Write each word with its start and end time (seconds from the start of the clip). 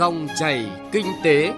Dòng 0.00 0.28
chảy 0.38 0.70
kinh 0.92 1.06
tế. 1.24 1.52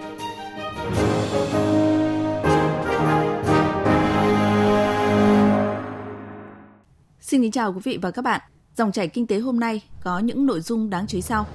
Xin 7.20 7.42
kính 7.42 7.50
chào 7.50 7.72
quý 7.72 7.80
vị 7.84 7.98
và 8.02 8.10
các 8.10 8.22
bạn. 8.22 8.40
Dòng 8.76 8.92
chảy 8.92 9.08
kinh 9.08 9.26
tế 9.26 9.38
hôm 9.38 9.60
nay 9.60 9.82
có 10.04 10.18
những 10.18 10.46
nội 10.46 10.60
dung 10.60 10.90
đáng 10.90 11.06
chú 11.06 11.18
ý 11.18 11.22
sau. 11.22 11.46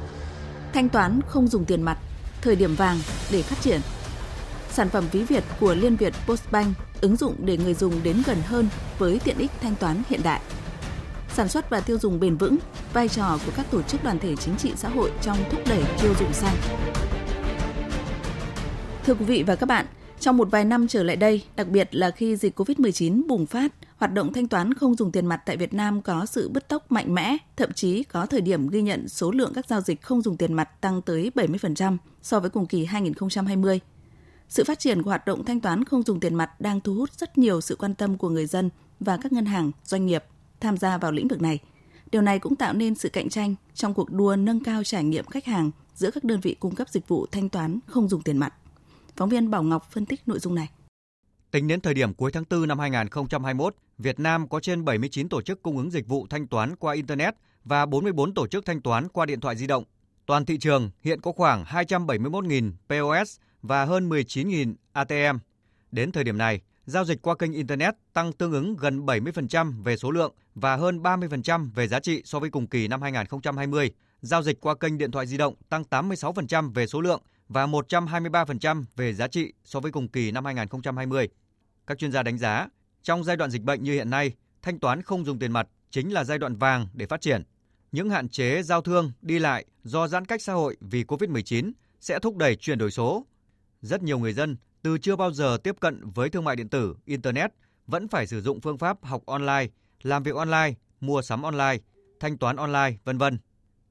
Thanh 0.73 0.89
toán 0.89 1.20
không 1.27 1.47
dùng 1.47 1.65
tiền 1.65 1.81
mặt, 1.81 1.97
thời 2.41 2.55
điểm 2.55 2.75
vàng 2.75 2.97
để 3.31 3.41
phát 3.41 3.61
triển. 3.61 3.81
Sản 4.69 4.89
phẩm 4.89 5.04
ví 5.11 5.23
Việt 5.23 5.43
của 5.59 5.75
Liên 5.75 5.95
Việt 5.95 6.13
Postbank 6.27 6.77
ứng 7.01 7.15
dụng 7.15 7.35
để 7.45 7.57
người 7.57 7.73
dùng 7.73 8.04
đến 8.04 8.21
gần 8.25 8.38
hơn 8.45 8.67
với 8.97 9.19
tiện 9.23 9.38
ích 9.38 9.51
thanh 9.61 9.75
toán 9.75 10.01
hiện 10.09 10.21
đại. 10.23 10.41
Sản 11.38 11.49
xuất 11.49 11.69
và 11.69 11.79
tiêu 11.79 11.97
dùng 12.01 12.19
bền 12.19 12.38
vững, 12.38 12.57
vai 12.93 13.07
trò 13.07 13.39
của 13.45 13.51
các 13.55 13.65
tổ 13.71 13.81
chức 13.81 14.03
đoàn 14.03 14.20
thể 14.20 14.35
chính 14.35 14.55
trị 14.57 14.71
xã 14.75 14.89
hội 14.89 15.11
trong 15.21 15.38
thúc 15.52 15.61
đẩy 15.70 15.83
tiêu 16.02 16.13
dùng 16.20 16.33
xanh. 16.33 16.55
Thưa 19.05 19.13
quý 19.13 19.25
vị 19.25 19.43
và 19.43 19.55
các 19.55 19.65
bạn, 19.65 19.85
trong 20.20 20.38
một 20.38 20.48
vài 20.52 20.65
năm 20.65 20.88
trở 20.88 21.03
lại 21.03 21.15
đây, 21.15 21.43
đặc 21.55 21.67
biệt 21.67 21.95
là 21.95 22.12
khi 22.12 22.35
dịch 22.35 22.59
COVID-19 22.59 23.27
bùng 23.27 23.45
phát, 23.45 23.73
hoạt 23.98 24.13
động 24.13 24.34
thanh 24.34 24.48
toán 24.48 24.73
không 24.73 24.95
dùng 24.95 25.12
tiền 25.12 25.26
mặt 25.26 25.41
tại 25.45 25.57
Việt 25.57 25.73
Nam 25.73 26.02
có 26.02 26.26
sự 26.26 26.49
bứt 26.49 26.67
tốc 26.67 26.91
mạnh 26.91 27.15
mẽ, 27.15 27.38
thậm 27.55 27.73
chí 27.73 28.04
có 28.04 28.26
thời 28.26 28.41
điểm 28.41 28.67
ghi 28.70 28.81
nhận 28.81 29.07
số 29.07 29.31
lượng 29.31 29.51
các 29.55 29.65
giao 29.67 29.81
dịch 29.81 30.01
không 30.01 30.21
dùng 30.21 30.38
tiền 30.38 30.54
mặt 30.54 30.81
tăng 30.81 31.01
tới 31.01 31.31
70% 31.35 31.98
so 32.21 32.40
với 32.40 32.49
cùng 32.49 32.65
kỳ 32.65 32.85
2020. 32.85 33.79
Sự 34.49 34.63
phát 34.63 34.79
triển 34.79 35.04
của 35.04 35.09
hoạt 35.09 35.26
động 35.26 35.45
thanh 35.45 35.59
toán 35.59 35.84
không 35.84 36.04
dùng 36.04 36.20
tiền 36.20 36.35
mặt 36.35 36.62
đang 36.62 36.81
thu 36.81 36.93
hút 36.93 37.09
rất 37.17 37.38
nhiều 37.38 37.62
sự 37.62 37.76
quan 37.76 37.95
tâm 37.95 38.17
của 38.17 38.29
người 38.29 38.45
dân 38.45 38.70
và 38.99 39.17
các 39.17 39.34
ngân 39.34 39.45
hàng, 39.45 39.71
doanh 39.84 40.05
nghiệp 40.05 40.23
tham 40.59 40.77
gia 40.77 40.97
vào 40.97 41.11
lĩnh 41.11 41.27
vực 41.27 41.41
này. 41.41 41.59
Điều 42.11 42.21
này 42.21 42.39
cũng 42.39 42.55
tạo 42.55 42.73
nên 42.73 42.95
sự 42.95 43.09
cạnh 43.09 43.29
tranh 43.29 43.55
trong 43.73 43.93
cuộc 43.93 44.11
đua 44.11 44.35
nâng 44.35 44.63
cao 44.63 44.84
trải 44.84 45.03
nghiệm 45.03 45.25
khách 45.25 45.45
hàng 45.45 45.71
giữa 45.93 46.11
các 46.11 46.23
đơn 46.23 46.39
vị 46.39 46.55
cung 46.59 46.75
cấp 46.75 46.89
dịch 46.89 47.07
vụ 47.07 47.25
thanh 47.31 47.49
toán 47.49 47.79
không 47.88 48.09
dùng 48.09 48.21
tiền 48.21 48.38
mặt. 48.38 48.53
Phóng 49.15 49.29
viên 49.29 49.51
Bảo 49.51 49.63
Ngọc 49.63 49.91
phân 49.91 50.05
tích 50.05 50.27
nội 50.27 50.40
dung 50.40 50.55
này. 50.55 50.70
Tính 51.51 51.67
đến 51.67 51.82
thời 51.82 51.93
điểm 51.93 52.13
cuối 52.13 52.32
tháng 52.32 52.43
4 52.49 52.67
năm 52.67 52.79
2021, 52.79 53.76
Việt 53.98 54.20
Nam 54.20 54.48
có 54.48 54.59
trên 54.59 54.85
79 54.85 55.29
tổ 55.29 55.41
chức 55.41 55.62
cung 55.62 55.77
ứng 55.77 55.91
dịch 55.91 56.07
vụ 56.07 56.27
thanh 56.29 56.48
toán 56.48 56.76
qua 56.76 56.93
Internet 56.93 57.35
và 57.63 57.85
44 57.85 58.34
tổ 58.34 58.48
chức 58.48 58.65
thanh 58.65 58.82
toán 58.82 59.07
qua 59.07 59.26
điện 59.26 59.39
thoại 59.39 59.55
di 59.55 59.67
động. 59.67 59.84
Toàn 60.26 60.45
thị 60.45 60.57
trường 60.57 60.89
hiện 61.01 61.21
có 61.21 61.32
khoảng 61.32 61.63
271.000 61.63 62.71
POS 62.89 63.37
và 63.62 63.85
hơn 63.85 64.09
19.000 64.09 64.73
ATM. 64.91 65.38
Đến 65.91 66.12
thời 66.12 66.23
điểm 66.23 66.38
này, 66.38 66.62
giao 66.88 67.06
dịch 67.06 67.22
qua 67.22 67.35
kênh 67.35 67.53
Internet 67.53 67.96
tăng 68.13 68.34
tương 68.34 68.52
ứng 68.52 68.75
gần 68.75 69.06
70% 69.06 69.84
về 69.84 69.97
số 69.97 70.12
lượng 70.12 70.34
và 70.56 70.75
hơn 70.75 71.02
30% 71.02 71.69
về 71.75 71.88
giá 71.88 72.00
trị 72.00 72.22
so 72.25 72.40
với 72.40 72.50
cùng 72.50 72.68
kỳ 72.68 72.88
năm 72.88 73.02
2020. 73.02 73.91
Giao 74.22 74.44
dịch 74.44 74.62
qua 74.62 74.75
kênh 74.75 74.97
điện 74.97 75.12
thoại 75.12 75.28
di 75.28 75.38
động 75.38 75.53
tăng 75.69 75.84
86% 75.90 76.72
về 76.74 76.88
số 76.88 77.02
lượng 77.02 77.22
và 77.50 77.68
123% 77.68 78.84
về 78.96 79.13
giá 79.13 79.28
trị 79.28 79.53
so 79.63 79.79
với 79.79 79.91
cùng 79.91 80.07
kỳ 80.07 80.31
năm 80.31 80.46
2020. 80.46 81.29
Các 81.88 81.97
chuyên 81.97 82.12
gia 82.12 82.24
đánh 82.24 82.38
giá, 82.38 82.68
trong 83.03 83.24
giai 83.24 83.38
đoạn 83.38 83.51
dịch 83.51 83.62
bệnh 83.62 83.84
như 83.84 83.94
hiện 83.94 84.09
nay, 84.09 84.31
thanh 84.62 84.79
toán 84.79 85.01
không 85.01 85.25
dùng 85.25 85.40
tiền 85.40 85.51
mặt 85.51 85.68
chính 85.91 86.13
là 86.13 86.24
giai 86.24 86.38
đoạn 86.38 86.56
vàng 86.56 86.88
để 86.94 87.06
phát 87.06 87.22
triển. 87.22 87.44
Những 87.91 88.09
hạn 88.09 88.29
chế 88.29 88.63
giao 88.63 88.81
thương, 88.81 89.12
đi 89.22 89.40
lại 89.40 89.66
do 89.84 90.07
giãn 90.07 90.25
cách 90.25 90.41
xã 90.41 90.53
hội 90.53 90.78
vì 90.81 91.03
COVID-19 91.03 91.72
sẽ 92.01 92.19
thúc 92.19 92.38
đẩy 92.38 92.56
chuyển 92.56 92.78
đổi 92.78 92.91
số. 92.91 93.25
Rất 93.81 94.03
nhiều 94.03 94.19
người 94.19 94.34
dân 94.34 94.57
từ 94.81 94.97
chưa 94.97 95.16
bao 95.16 95.31
giờ 95.31 95.57
tiếp 95.63 95.75
cận 95.79 96.09
với 96.16 96.29
thương 96.29 96.44
mại 96.44 96.56
điện 96.56 96.69
tử, 96.69 96.95
internet 97.06 97.51
vẫn 97.88 98.07
phải 98.07 98.28
sử 98.28 98.41
dụng 98.41 98.61
phương 98.61 98.78
pháp 98.78 98.97
học 99.06 99.25
online, 99.25 99.67
làm 100.01 100.23
việc 100.23 100.35
online, 100.35 100.73
mua 101.00 101.22
sắm 101.22 101.41
online, 101.41 101.78
thanh 102.19 102.38
toán 102.38 102.56
online, 102.56 102.97
vân 103.03 103.17
vân. 103.17 103.39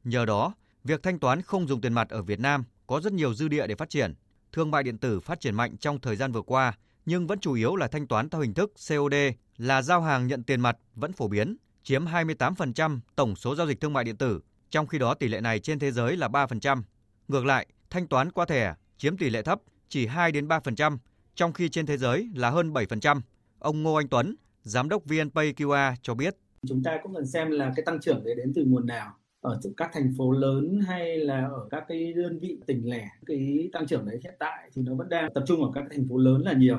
Nhờ 0.04 0.24
đó, 0.24 0.54
việc 0.84 1.02
thanh 1.02 1.18
toán 1.18 1.42
không 1.42 1.68
dùng 1.68 1.80
tiền 1.80 1.92
mặt 1.92 2.08
ở 2.08 2.22
Việt 2.22 2.40
Nam 2.40 2.64
có 2.86 3.00
rất 3.00 3.12
nhiều 3.12 3.34
dư 3.34 3.48
địa 3.48 3.66
để 3.66 3.74
phát 3.74 3.90
triển. 3.90 4.14
Thương 4.52 4.70
mại 4.70 4.82
điện 4.82 4.98
tử 4.98 5.20
phát 5.20 5.40
triển 5.40 5.54
mạnh 5.54 5.76
trong 5.76 6.00
thời 6.00 6.16
gian 6.16 6.32
vừa 6.32 6.42
qua, 6.42 6.78
nhưng 7.06 7.26
vẫn 7.26 7.38
chủ 7.38 7.52
yếu 7.52 7.76
là 7.76 7.88
thanh 7.88 8.06
toán 8.06 8.28
theo 8.28 8.40
hình 8.40 8.54
thức 8.54 8.72
COD, 8.88 9.14
là 9.56 9.82
giao 9.82 10.02
hàng 10.02 10.26
nhận 10.26 10.42
tiền 10.42 10.60
mặt 10.60 10.76
vẫn 10.94 11.12
phổ 11.12 11.28
biến, 11.28 11.56
chiếm 11.82 12.04
28% 12.04 13.00
tổng 13.16 13.36
số 13.36 13.54
giao 13.54 13.66
dịch 13.66 13.80
thương 13.80 13.92
mại 13.92 14.04
điện 14.04 14.16
tử, 14.16 14.41
trong 14.70 14.86
khi 14.86 14.98
đó 14.98 15.14
tỷ 15.14 15.28
lệ 15.28 15.41
này 15.41 15.60
trên 15.60 15.78
thế 15.78 15.92
giới 15.92 16.16
là 16.16 16.28
3%. 16.28 16.82
Ngược 17.28 17.44
lại, 17.44 17.66
thanh 17.91 18.06
toán 18.06 18.32
qua 18.32 18.46
thẻ 18.46 18.75
chiếm 18.98 19.16
tỷ 19.16 19.30
lệ 19.30 19.42
thấp, 19.42 19.60
chỉ 19.88 20.06
2 20.06 20.32
đến 20.32 20.48
3%, 20.48 20.98
trong 21.34 21.52
khi 21.52 21.69
trên 21.69 21.86
thế 21.86 21.97
giới 21.97 22.28
là 22.34 22.50
hơn 22.50 22.72
7%. 22.72 23.20
Ông 23.58 23.82
Ngô 23.82 23.94
Anh 23.94 24.08
Tuấn, 24.08 24.34
giám 24.62 24.88
đốc 24.88 25.04
VNPay 25.04 25.52
QR 25.52 25.94
cho 26.02 26.14
biết. 26.14 26.36
Chúng 26.69 26.82
ta 26.82 26.98
cũng 27.02 27.14
cần 27.14 27.26
xem 27.26 27.50
là 27.50 27.72
cái 27.76 27.84
tăng 27.86 28.00
trưởng 28.00 28.25
đấy 28.25 28.34
đến 28.34 28.52
từ 28.54 28.64
nguồn 28.64 28.86
nào 28.86 29.12
ở 29.46 29.60
các 29.76 29.91
thành 29.92 30.14
phố 30.19 30.32
lớn 30.32 30.80
hay 30.86 31.19
là 31.19 31.46
ở 31.46 31.69
các 31.70 31.84
cái 31.88 32.12
đơn 32.12 32.38
vị 32.38 32.58
tỉnh 32.66 32.91
lẻ 32.91 33.08
cái 33.26 33.69
tăng 33.72 33.86
trưởng 33.86 34.06
đấy 34.06 34.20
hiện 34.22 34.34
tại 34.38 34.70
thì 34.75 34.82
nó 34.82 34.94
vẫn 34.94 35.08
đang 35.08 35.32
tập 35.34 35.44
trung 35.46 35.64
ở 35.64 35.70
các 35.75 35.84
thành 35.91 36.06
phố 36.08 36.16
lớn 36.16 36.42
là 36.42 36.52
nhiều 36.52 36.78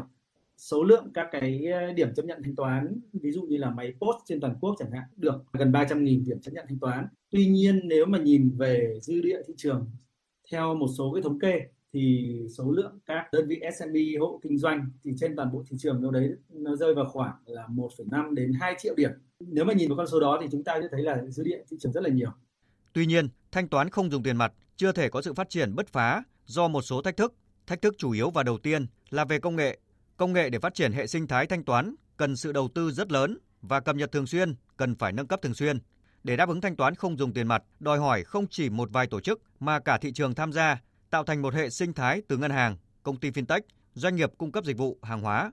số 0.57 0.83
lượng 0.83 1.11
các 1.13 1.27
cái 1.31 1.65
ờ, 1.65 1.93
điểm 1.93 2.13
chấp 2.15 2.25
nhận 2.25 2.43
thanh 2.43 2.55
toán 2.55 2.99
ví 3.13 3.31
dụ 3.31 3.41
như 3.41 3.57
là 3.57 3.69
máy 3.69 3.93
post 3.99 4.17
trên 4.25 4.39
toàn 4.39 4.55
quốc 4.61 4.75
chẳng 4.79 4.91
hạn 4.91 5.03
được 5.15 5.43
gần 5.53 5.71
300.000 5.71 6.25
điểm 6.25 6.41
chấp 6.41 6.51
nhận 6.53 6.65
thanh 6.69 6.79
toán 6.79 7.07
tuy 7.29 7.47
nhiên 7.47 7.81
nếu 7.83 8.05
mà 8.05 8.17
nhìn 8.17 8.57
về 8.57 8.99
dư 9.01 9.21
địa 9.21 9.41
thị 9.47 9.53
trường 9.57 9.91
theo 10.51 10.75
một 10.75 10.87
số 10.97 11.13
cái 11.13 11.23
thống 11.23 11.39
kê 11.39 11.61
thì 11.93 12.33
số 12.57 12.71
lượng 12.71 12.99
các 13.05 13.25
đơn 13.31 13.47
vị 13.47 13.61
SME 13.79 14.19
hộ 14.19 14.39
kinh 14.43 14.57
doanh 14.57 14.89
thì 15.03 15.11
trên 15.17 15.35
toàn 15.35 15.51
bộ 15.51 15.63
thị 15.69 15.77
trường 15.79 16.01
đâu 16.01 16.11
đấy 16.11 16.29
nó 16.49 16.75
rơi 16.75 16.93
vào 16.95 17.05
khoảng 17.09 17.35
là 17.45 17.67
1,5 17.67 18.33
đến 18.33 18.53
2 18.59 18.75
triệu 18.79 18.95
điểm. 18.95 19.11
Nếu 19.39 19.65
mà 19.65 19.73
nhìn 19.73 19.89
vào 19.89 19.97
con 19.97 20.07
số 20.07 20.19
đó 20.19 20.37
thì 20.41 20.47
chúng 20.51 20.63
ta 20.63 20.79
sẽ 20.81 20.87
thấy 20.91 21.01
là 21.01 21.25
dư 21.27 21.43
địa 21.43 21.63
thị 21.69 21.77
trường 21.79 21.91
rất 21.91 22.03
là 22.03 22.09
nhiều. 22.09 22.29
Tuy 22.93 23.05
nhiên, 23.05 23.29
thanh 23.51 23.67
toán 23.67 23.89
không 23.89 24.11
dùng 24.11 24.23
tiền 24.23 24.37
mặt 24.37 24.53
chưa 24.75 24.91
thể 24.91 25.09
có 25.09 25.21
sự 25.21 25.33
phát 25.33 25.49
triển 25.49 25.75
bứt 25.75 25.87
phá 25.87 26.23
do 26.45 26.67
một 26.67 26.81
số 26.81 27.01
thách 27.01 27.17
thức. 27.17 27.33
Thách 27.67 27.81
thức 27.81 27.95
chủ 27.97 28.11
yếu 28.11 28.29
và 28.29 28.43
đầu 28.43 28.57
tiên 28.57 28.85
là 29.09 29.25
về 29.25 29.39
công 29.39 29.55
nghệ. 29.55 29.79
Công 30.17 30.33
nghệ 30.33 30.49
để 30.49 30.59
phát 30.59 30.73
triển 30.73 30.91
hệ 30.91 31.07
sinh 31.07 31.27
thái 31.27 31.47
thanh 31.47 31.63
toán 31.63 31.95
cần 32.17 32.35
sự 32.35 32.51
đầu 32.51 32.69
tư 32.75 32.91
rất 32.91 33.11
lớn 33.11 33.37
và 33.61 33.79
cập 33.79 33.95
nhật 33.95 34.11
thường 34.11 34.27
xuyên, 34.27 34.55
cần 34.77 34.95
phải 34.95 35.11
nâng 35.11 35.27
cấp 35.27 35.41
thường 35.41 35.53
xuyên. 35.53 35.79
Để 36.23 36.37
đáp 36.37 36.49
ứng 36.49 36.61
thanh 36.61 36.75
toán 36.75 36.95
không 36.95 37.17
dùng 37.17 37.33
tiền 37.33 37.47
mặt, 37.47 37.63
đòi 37.79 37.99
hỏi 37.99 38.23
không 38.23 38.47
chỉ 38.49 38.69
một 38.69 38.89
vài 38.91 39.07
tổ 39.07 39.19
chức 39.19 39.41
mà 39.59 39.79
cả 39.79 39.97
thị 39.97 40.11
trường 40.11 40.35
tham 40.35 40.53
gia, 40.53 40.81
tạo 41.17 41.23
thành 41.23 41.41
một 41.41 41.53
hệ 41.53 41.69
sinh 41.69 41.93
thái 41.93 42.21
từ 42.27 42.37
ngân 42.37 42.51
hàng, 42.51 42.77
công 43.03 43.19
ty 43.19 43.31
fintech, 43.31 43.61
doanh 43.93 44.15
nghiệp 44.15 44.31
cung 44.37 44.51
cấp 44.51 44.65
dịch 44.65 44.77
vụ, 44.77 44.97
hàng 45.01 45.21
hóa. 45.21 45.51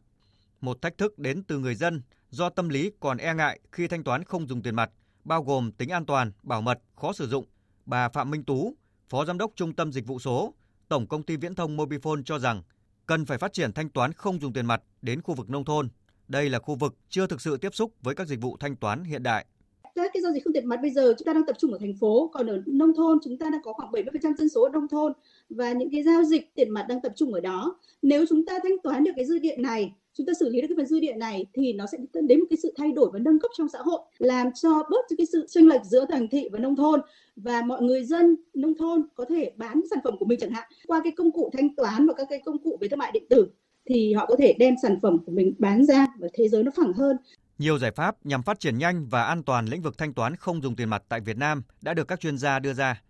Một 0.60 0.82
thách 0.82 0.98
thức 0.98 1.18
đến 1.18 1.42
từ 1.42 1.58
người 1.58 1.74
dân 1.74 2.02
do 2.30 2.50
tâm 2.50 2.68
lý 2.68 2.90
còn 3.00 3.16
e 3.16 3.34
ngại 3.34 3.60
khi 3.72 3.88
thanh 3.88 4.04
toán 4.04 4.24
không 4.24 4.48
dùng 4.48 4.62
tiền 4.62 4.74
mặt 4.74 4.90
bao 5.24 5.42
gồm 5.42 5.72
tính 5.72 5.88
an 5.88 6.06
toàn, 6.06 6.32
bảo 6.42 6.60
mật, 6.60 6.80
khó 6.96 7.12
sử 7.12 7.28
dụng. 7.28 7.44
Bà 7.86 8.08
Phạm 8.08 8.30
Minh 8.30 8.44
Tú, 8.44 8.76
Phó 9.08 9.24
Giám 9.24 9.38
đốc 9.38 9.52
Trung 9.56 9.74
tâm 9.76 9.92
Dịch 9.92 10.06
vụ 10.06 10.18
số, 10.18 10.54
Tổng 10.88 11.06
công 11.06 11.22
ty 11.22 11.36
Viễn 11.36 11.54
thông 11.54 11.76
Mobifone 11.76 12.22
cho 12.24 12.38
rằng 12.38 12.62
cần 13.06 13.26
phải 13.26 13.38
phát 13.38 13.52
triển 13.52 13.72
thanh 13.72 13.88
toán 13.88 14.12
không 14.12 14.40
dùng 14.40 14.52
tiền 14.52 14.66
mặt 14.66 14.82
đến 15.02 15.22
khu 15.22 15.34
vực 15.34 15.50
nông 15.50 15.64
thôn. 15.64 15.88
Đây 16.28 16.50
là 16.50 16.58
khu 16.58 16.74
vực 16.74 16.96
chưa 17.08 17.26
thực 17.26 17.40
sự 17.40 17.56
tiếp 17.56 17.74
xúc 17.74 17.92
với 18.02 18.14
các 18.14 18.28
dịch 18.28 18.40
vụ 18.40 18.56
thanh 18.60 18.76
toán 18.76 19.04
hiện 19.04 19.22
đại 19.22 19.46
các 19.94 20.10
cái 20.14 20.22
giao 20.22 20.32
dịch 20.32 20.44
không 20.44 20.52
tiền 20.52 20.66
mặt 20.66 20.78
bây 20.82 20.90
giờ 20.90 21.14
chúng 21.18 21.26
ta 21.26 21.32
đang 21.32 21.46
tập 21.46 21.56
trung 21.58 21.72
ở 21.72 21.78
thành 21.78 21.94
phố, 22.00 22.30
còn 22.32 22.46
ở 22.46 22.62
nông 22.66 22.94
thôn 22.94 23.18
chúng 23.24 23.38
ta 23.38 23.50
đang 23.50 23.62
có 23.62 23.72
khoảng 23.72 23.92
70% 23.92 24.34
dân 24.36 24.48
số 24.48 24.62
ở 24.62 24.68
nông 24.72 24.88
thôn 24.88 25.12
và 25.48 25.72
những 25.72 25.90
cái 25.90 26.02
giao 26.02 26.24
dịch 26.24 26.54
tiền 26.54 26.70
mặt 26.70 26.86
đang 26.88 27.00
tập 27.00 27.12
trung 27.16 27.34
ở 27.34 27.40
đó 27.40 27.78
nếu 28.02 28.24
chúng 28.28 28.46
ta 28.46 28.58
thanh 28.62 28.78
toán 28.82 29.04
được 29.04 29.10
cái 29.16 29.24
dư 29.24 29.38
địa 29.38 29.56
này, 29.56 29.92
chúng 30.14 30.26
ta 30.26 30.32
xử 30.40 30.48
lý 30.48 30.60
được 30.60 30.66
cái 30.68 30.76
phần 30.76 30.86
dư 30.86 31.00
địa 31.00 31.12
này 31.12 31.46
thì 31.52 31.72
nó 31.72 31.86
sẽ 31.92 31.98
dẫn 32.12 32.26
đến 32.26 32.40
một 32.40 32.46
cái 32.50 32.56
sự 32.62 32.74
thay 32.76 32.92
đổi 32.92 33.10
và 33.12 33.18
nâng 33.18 33.38
cấp 33.38 33.50
trong 33.58 33.68
xã 33.68 33.78
hội, 33.78 34.00
làm 34.18 34.52
cho 34.52 34.82
bớt 34.90 35.16
cái 35.18 35.26
sự 35.26 35.46
chênh 35.48 35.68
lệch 35.68 35.84
giữa 35.84 36.04
thành 36.08 36.28
thị 36.28 36.48
và 36.52 36.58
nông 36.58 36.76
thôn 36.76 37.00
và 37.36 37.62
mọi 37.62 37.82
người 37.82 38.04
dân 38.04 38.36
nông 38.54 38.74
thôn 38.74 39.02
có 39.14 39.24
thể 39.28 39.52
bán 39.56 39.80
sản 39.90 39.98
phẩm 40.04 40.14
của 40.18 40.26
mình 40.26 40.38
chẳng 40.40 40.50
hạn, 40.50 40.68
qua 40.86 41.00
cái 41.04 41.12
công 41.12 41.32
cụ 41.32 41.50
thanh 41.52 41.74
toán 41.74 42.06
và 42.06 42.14
các 42.14 42.26
cái 42.30 42.40
công 42.44 42.58
cụ 42.58 42.78
về 42.80 42.88
thương 42.88 42.98
mại 42.98 43.12
điện 43.12 43.24
tử 43.30 43.46
thì 43.86 44.12
họ 44.12 44.26
có 44.26 44.36
thể 44.38 44.54
đem 44.58 44.74
sản 44.82 44.98
phẩm 45.02 45.18
của 45.26 45.32
mình 45.32 45.54
bán 45.58 45.84
ra 45.84 46.06
và 46.18 46.28
thế 46.32 46.48
giới 46.48 46.62
nó 46.62 46.70
phẳng 46.76 46.92
hơn. 46.92 47.16
Nhiều 47.58 47.78
giải 47.78 47.90
pháp 47.90 48.26
nhằm 48.26 48.42
phát 48.42 48.60
triển 48.60 48.78
nhanh 48.78 49.06
và 49.06 49.24
an 49.24 49.42
toàn 49.42 49.66
lĩnh 49.66 49.82
vực 49.82 49.98
thanh 49.98 50.14
toán 50.14 50.36
không 50.36 50.62
dùng 50.62 50.76
tiền 50.76 50.88
mặt 50.88 51.02
tại 51.08 51.20
Việt 51.20 51.36
Nam 51.36 51.62
đã 51.80 51.94
được 51.94 52.08
các 52.08 52.20
chuyên 52.20 52.38
gia 52.38 52.58
đưa 52.58 52.72
ra. 52.72 53.02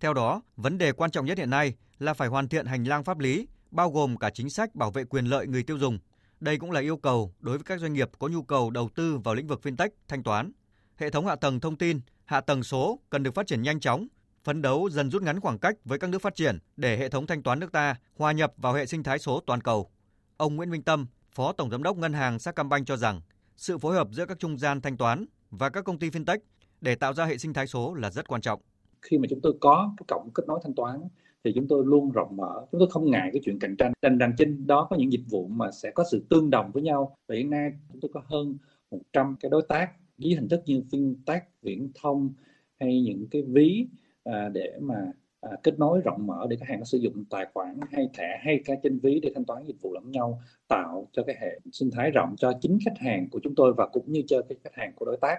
Theo 0.00 0.14
đó, 0.14 0.42
vấn 0.56 0.78
đề 0.78 0.92
quan 0.92 1.10
trọng 1.10 1.26
nhất 1.26 1.38
hiện 1.38 1.50
nay 1.50 1.74
là 1.98 2.14
phải 2.14 2.28
hoàn 2.28 2.48
thiện 2.48 2.66
hành 2.66 2.84
lang 2.84 3.04
pháp 3.04 3.18
lý, 3.18 3.48
bao 3.70 3.90
gồm 3.90 4.16
cả 4.16 4.30
chính 4.30 4.50
sách 4.50 4.74
bảo 4.74 4.90
vệ 4.90 5.04
quyền 5.04 5.24
lợi 5.26 5.46
người 5.46 5.62
tiêu 5.62 5.78
dùng 5.78 5.98
đây 6.42 6.58
cũng 6.58 6.70
là 6.70 6.80
yêu 6.80 6.96
cầu 6.96 7.34
đối 7.40 7.58
với 7.58 7.64
các 7.64 7.80
doanh 7.80 7.92
nghiệp 7.92 8.10
có 8.18 8.28
nhu 8.28 8.42
cầu 8.42 8.70
đầu 8.70 8.88
tư 8.94 9.18
vào 9.18 9.34
lĩnh 9.34 9.46
vực 9.46 9.60
fintech, 9.62 9.88
thanh 10.08 10.22
toán. 10.22 10.52
Hệ 10.96 11.10
thống 11.10 11.26
hạ 11.26 11.36
tầng 11.36 11.60
thông 11.60 11.76
tin, 11.76 12.00
hạ 12.24 12.40
tầng 12.40 12.62
số 12.62 13.00
cần 13.10 13.22
được 13.22 13.34
phát 13.34 13.46
triển 13.46 13.62
nhanh 13.62 13.80
chóng, 13.80 14.06
phấn 14.44 14.62
đấu 14.62 14.88
dần 14.92 15.10
rút 15.10 15.22
ngắn 15.22 15.40
khoảng 15.40 15.58
cách 15.58 15.74
với 15.84 15.98
các 15.98 16.10
nước 16.10 16.22
phát 16.22 16.34
triển 16.34 16.58
để 16.76 16.96
hệ 16.98 17.08
thống 17.08 17.26
thanh 17.26 17.42
toán 17.42 17.60
nước 17.60 17.72
ta 17.72 17.96
hòa 18.18 18.32
nhập 18.32 18.52
vào 18.56 18.72
hệ 18.72 18.86
sinh 18.86 19.02
thái 19.02 19.18
số 19.18 19.40
toàn 19.46 19.60
cầu. 19.60 19.90
Ông 20.36 20.56
Nguyễn 20.56 20.70
Minh 20.70 20.82
Tâm, 20.82 21.06
Phó 21.34 21.52
Tổng 21.52 21.70
Giám 21.70 21.82
đốc 21.82 21.96
Ngân 21.96 22.12
hàng 22.12 22.38
Sacombank 22.38 22.86
cho 22.86 22.96
rằng, 22.96 23.20
sự 23.62 23.78
phối 23.78 23.94
hợp 23.94 24.08
giữa 24.10 24.26
các 24.26 24.38
trung 24.38 24.58
gian 24.58 24.80
thanh 24.80 24.96
toán 24.96 25.24
và 25.50 25.68
các 25.70 25.84
công 25.84 25.98
ty 25.98 26.10
fintech 26.10 26.38
để 26.80 26.94
tạo 26.94 27.14
ra 27.14 27.24
hệ 27.24 27.38
sinh 27.38 27.52
thái 27.52 27.66
số 27.66 27.94
là 27.94 28.10
rất 28.10 28.28
quan 28.28 28.40
trọng. 28.40 28.60
Khi 29.02 29.18
mà 29.18 29.26
chúng 29.30 29.40
tôi 29.40 29.54
có 29.60 29.94
cái 29.96 30.04
cổng 30.08 30.30
kết 30.34 30.42
nối 30.46 30.60
thanh 30.62 30.74
toán 30.74 31.00
thì 31.44 31.52
chúng 31.54 31.68
tôi 31.68 31.84
luôn 31.86 32.10
rộng 32.10 32.36
mở 32.36 32.66
chúng 32.72 32.78
tôi 32.78 32.88
không 32.90 33.10
ngại 33.10 33.30
cái 33.32 33.42
chuyện 33.44 33.58
cạnh 33.58 33.76
tranh 33.76 33.92
đành 34.02 34.18
rằng 34.18 34.32
trên 34.38 34.66
đó 34.66 34.86
có 34.90 34.96
những 34.96 35.12
dịch 35.12 35.24
vụ 35.30 35.46
mà 35.46 35.70
sẽ 35.70 35.90
có 35.90 36.04
sự 36.10 36.26
tương 36.30 36.50
đồng 36.50 36.70
với 36.72 36.82
nhau 36.82 37.16
và 37.28 37.34
hiện 37.34 37.50
nay 37.50 37.72
chúng 37.92 38.00
tôi 38.00 38.10
có 38.14 38.22
hơn 38.26 38.56
100 38.90 39.36
cái 39.40 39.50
đối 39.50 39.62
tác 39.68 39.90
dưới 40.18 40.34
hình 40.34 40.48
thức 40.48 40.60
như 40.66 40.82
fintech 40.90 41.40
viễn 41.62 41.90
thông 42.02 42.32
hay 42.80 43.02
những 43.02 43.26
cái 43.30 43.42
ví 43.42 43.86
à, 44.24 44.48
để 44.48 44.78
mà 44.80 44.96
à, 45.42 45.50
kết 45.62 45.78
nối 45.78 46.00
rộng 46.04 46.26
mở 46.26 46.46
để 46.50 46.56
khách 46.56 46.68
hàng 46.68 46.78
có 46.78 46.84
sử 46.84 46.98
dụng 46.98 47.24
tài 47.30 47.46
khoản 47.54 47.80
hay 47.92 48.08
thẻ 48.14 48.40
hay 48.44 48.60
cả 48.64 48.74
trên 48.82 48.98
ví 48.98 49.20
để 49.22 49.32
thanh 49.34 49.44
toán 49.44 49.64
dịch 49.66 49.76
vụ 49.80 49.94
lẫn 49.94 50.10
nhau 50.10 50.40
tạo 50.68 51.08
cho 51.12 51.22
cái 51.22 51.36
hệ 51.40 51.60
sinh 51.72 51.90
thái 51.90 52.10
rộng 52.10 52.34
cho 52.38 52.52
chính 52.60 52.78
khách 52.84 52.98
hàng 52.98 53.28
của 53.30 53.40
chúng 53.42 53.54
tôi 53.54 53.72
và 53.76 53.86
cũng 53.86 54.12
như 54.12 54.22
cho 54.26 54.42
cái 54.48 54.58
khách 54.64 54.74
hàng 54.74 54.92
của 54.96 55.04
đối 55.04 55.16
tác 55.20 55.38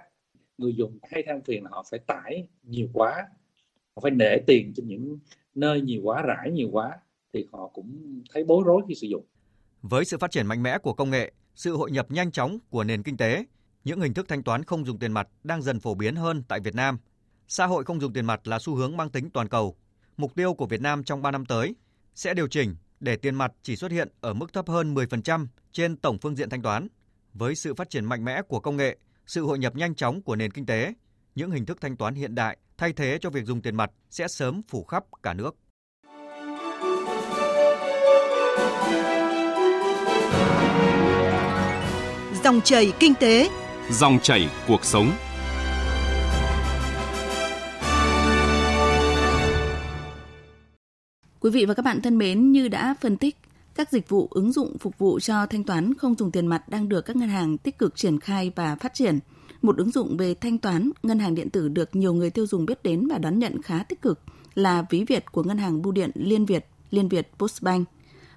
người 0.57 0.75
dùng 0.75 0.97
hay 1.03 1.23
than 1.27 1.41
phiền 1.41 1.63
là 1.63 1.69
họ 1.73 1.85
phải 1.91 1.99
tải 1.99 2.47
nhiều 2.63 2.87
quá 2.93 3.27
họ 3.95 3.99
phải 4.01 4.11
để 4.11 4.41
tiền 4.47 4.73
trên 4.75 4.87
những 4.87 5.19
nơi 5.55 5.81
nhiều 5.81 6.01
quá 6.03 6.21
rải 6.21 6.51
nhiều 6.51 6.69
quá 6.71 6.99
thì 7.33 7.47
họ 7.51 7.67
cũng 7.73 8.21
thấy 8.33 8.43
bối 8.43 8.63
rối 8.65 8.81
khi 8.87 8.95
sử 8.95 9.07
dụng 9.07 9.25
với 9.81 10.05
sự 10.05 10.17
phát 10.17 10.31
triển 10.31 10.47
mạnh 10.47 10.63
mẽ 10.63 10.77
của 10.77 10.93
công 10.93 11.09
nghệ 11.09 11.31
sự 11.55 11.75
hội 11.77 11.91
nhập 11.91 12.11
nhanh 12.11 12.31
chóng 12.31 12.57
của 12.69 12.83
nền 12.83 13.03
kinh 13.03 13.17
tế 13.17 13.45
những 13.83 14.01
hình 14.01 14.13
thức 14.13 14.27
thanh 14.27 14.43
toán 14.43 14.63
không 14.63 14.85
dùng 14.85 14.99
tiền 14.99 15.11
mặt 15.11 15.27
đang 15.43 15.61
dần 15.61 15.79
phổ 15.79 15.95
biến 15.95 16.15
hơn 16.15 16.43
tại 16.47 16.59
Việt 16.59 16.75
Nam. 16.75 16.97
Xã 17.47 17.65
hội 17.65 17.83
không 17.83 18.01
dùng 18.01 18.13
tiền 18.13 18.25
mặt 18.25 18.47
là 18.47 18.59
xu 18.59 18.75
hướng 18.75 18.97
mang 18.97 19.09
tính 19.09 19.29
toàn 19.29 19.49
cầu. 19.49 19.75
Mục 20.17 20.35
tiêu 20.35 20.53
của 20.53 20.65
Việt 20.65 20.81
Nam 20.81 21.03
trong 21.03 21.21
3 21.21 21.31
năm 21.31 21.45
tới 21.45 21.75
sẽ 22.15 22.33
điều 22.33 22.47
chỉnh 22.47 22.75
để 22.99 23.15
tiền 23.15 23.35
mặt 23.35 23.51
chỉ 23.63 23.75
xuất 23.75 23.91
hiện 23.91 24.09
ở 24.21 24.33
mức 24.33 24.53
thấp 24.53 24.69
hơn 24.69 24.93
10% 24.95 25.47
trên 25.71 25.97
tổng 25.97 26.17
phương 26.21 26.35
diện 26.35 26.49
thanh 26.49 26.61
toán. 26.61 26.87
Với 27.33 27.55
sự 27.55 27.73
phát 27.73 27.89
triển 27.89 28.05
mạnh 28.05 28.25
mẽ 28.25 28.41
của 28.41 28.59
công 28.59 28.77
nghệ, 28.77 28.97
sự 29.27 29.45
hội 29.45 29.59
nhập 29.59 29.75
nhanh 29.75 29.95
chóng 29.95 30.21
của 30.21 30.35
nền 30.35 30.51
kinh 30.51 30.65
tế, 30.65 30.93
những 31.35 31.51
hình 31.51 31.65
thức 31.65 31.81
thanh 31.81 31.97
toán 31.97 32.15
hiện 32.15 32.35
đại 32.35 32.57
thay 32.77 32.93
thế 32.93 33.17
cho 33.21 33.29
việc 33.29 33.45
dùng 33.45 33.61
tiền 33.61 33.75
mặt 33.75 33.91
sẽ 34.09 34.27
sớm 34.27 34.61
phủ 34.67 34.83
khắp 34.83 35.03
cả 35.23 35.33
nước. 35.33 35.55
Dòng 42.43 42.61
chảy 42.61 42.93
kinh 42.99 43.13
tế, 43.15 43.49
dòng 43.89 44.19
chảy 44.19 44.49
cuộc 44.67 44.85
sống. 44.85 45.11
Quý 51.43 51.49
vị 51.49 51.65
và 51.65 51.73
các 51.73 51.85
bạn 51.85 52.01
thân 52.01 52.17
mến, 52.17 52.51
như 52.51 52.67
đã 52.67 52.95
phân 53.01 53.17
tích, 53.17 53.37
các 53.75 53.91
dịch 53.91 54.09
vụ 54.09 54.27
ứng 54.31 54.51
dụng 54.51 54.77
phục 54.77 54.97
vụ 54.97 55.19
cho 55.19 55.45
thanh 55.45 55.63
toán 55.63 55.93
không 55.93 56.15
dùng 56.15 56.31
tiền 56.31 56.47
mặt 56.47 56.69
đang 56.69 56.89
được 56.89 57.01
các 57.01 57.15
ngân 57.15 57.29
hàng 57.29 57.57
tích 57.57 57.77
cực 57.77 57.95
triển 57.95 58.19
khai 58.19 58.51
và 58.55 58.75
phát 58.75 58.93
triển. 58.93 59.19
Một 59.61 59.77
ứng 59.77 59.91
dụng 59.91 60.17
về 60.17 60.33
thanh 60.33 60.57
toán 60.57 60.89
ngân 61.03 61.19
hàng 61.19 61.35
điện 61.35 61.49
tử 61.49 61.67
được 61.67 61.95
nhiều 61.95 62.13
người 62.13 62.29
tiêu 62.29 62.47
dùng 62.47 62.65
biết 62.65 62.83
đến 62.83 63.07
và 63.07 63.17
đón 63.17 63.39
nhận 63.39 63.61
khá 63.61 63.83
tích 63.83 64.01
cực 64.01 64.19
là 64.55 64.85
ví 64.89 65.03
Việt 65.03 65.31
của 65.31 65.43
ngân 65.43 65.57
hàng 65.57 65.81
bưu 65.81 65.91
điện 65.91 66.11
Liên 66.15 66.45
Việt, 66.45 66.67
Liên 66.91 67.09
Việt 67.09 67.31
Postbank. 67.39 67.87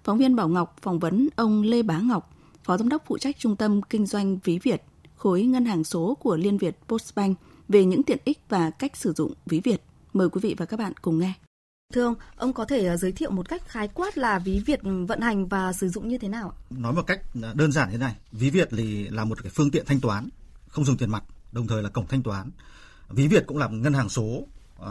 Phóng 0.05 0.19
viên 0.19 0.37
Bảo 0.37 0.49
Ngọc 0.49 0.77
phỏng 0.83 0.99
vấn 0.99 1.29
ông 1.37 1.63
Lê 1.63 1.83
Bá 1.83 1.99
Ngọc, 1.99 2.35
Phó 2.65 2.77
Giám 2.77 2.89
đốc 2.89 3.03
phụ 3.07 3.19
trách 3.19 3.39
Trung 3.39 3.57
tâm 3.57 3.83
Kinh 3.83 4.07
doanh 4.07 4.39
Ví 4.45 4.59
Việt, 4.63 4.83
khối 5.17 5.43
ngân 5.43 5.65
hàng 5.65 5.85
số 5.85 6.15
của 6.15 6.37
Liên 6.37 6.59
Việt 6.59 6.79
Postbank 6.89 7.39
về 7.69 7.85
những 7.85 8.03
tiện 8.03 8.19
ích 8.25 8.39
và 8.49 8.71
cách 8.71 8.97
sử 8.97 9.13
dụng 9.13 9.33
ví 9.47 9.61
Việt. 9.61 9.83
Mời 10.13 10.29
quý 10.29 10.41
vị 10.43 10.55
và 10.59 10.67
các 10.67 10.77
bạn 10.77 10.93
cùng 11.03 11.19
nghe. 11.19 11.33
Thưa 11.97 12.05
ông, 12.05 12.15
ông 12.37 12.53
có 12.53 12.65
thể 12.65 12.87
ờ, 12.87 12.97
giới 12.97 13.13
thiệu 13.13 13.31
một 13.31 13.49
cách 13.49 13.63
khái 13.69 13.89
quát 13.89 14.19
là 14.19 14.39
ví 14.39 14.63
Việt 14.67 14.81
vận 15.09 15.21
hành 15.21 15.49
và 15.49 15.73
sử 15.73 15.89
dụng 15.89 16.09
như 16.09 16.19
thế 16.19 16.29
nào 16.29 16.53
Nói 16.71 16.93
một 16.93 17.03
cách 17.07 17.21
ờ, 17.43 17.55
đơn 17.55 17.73
giản 17.73 17.91
thế 17.91 17.99
này, 17.99 18.17
ví 18.33 18.51
Việt 18.51 18.69
thì 18.71 19.09
là 19.09 19.25
một 19.25 19.43
cái 19.43 19.53
phương 19.55 19.71
tiện 19.71 19.85
thanh 19.87 20.01
toán 20.01 20.29
không 20.69 20.85
dùng 20.85 20.97
tiền 20.97 21.11
mặt, 21.11 21.25
đồng 21.53 21.67
thời 21.67 21.83
là 21.83 21.89
cổng 21.89 22.07
thanh 22.07 22.23
toán. 22.23 22.51
Ví 23.09 23.29
Việt 23.29 23.47
cũng 23.47 23.59
là 23.59 23.69
ngân 23.69 23.95
hàng 23.95 24.09
số 24.09 24.23
uh, 24.23 24.87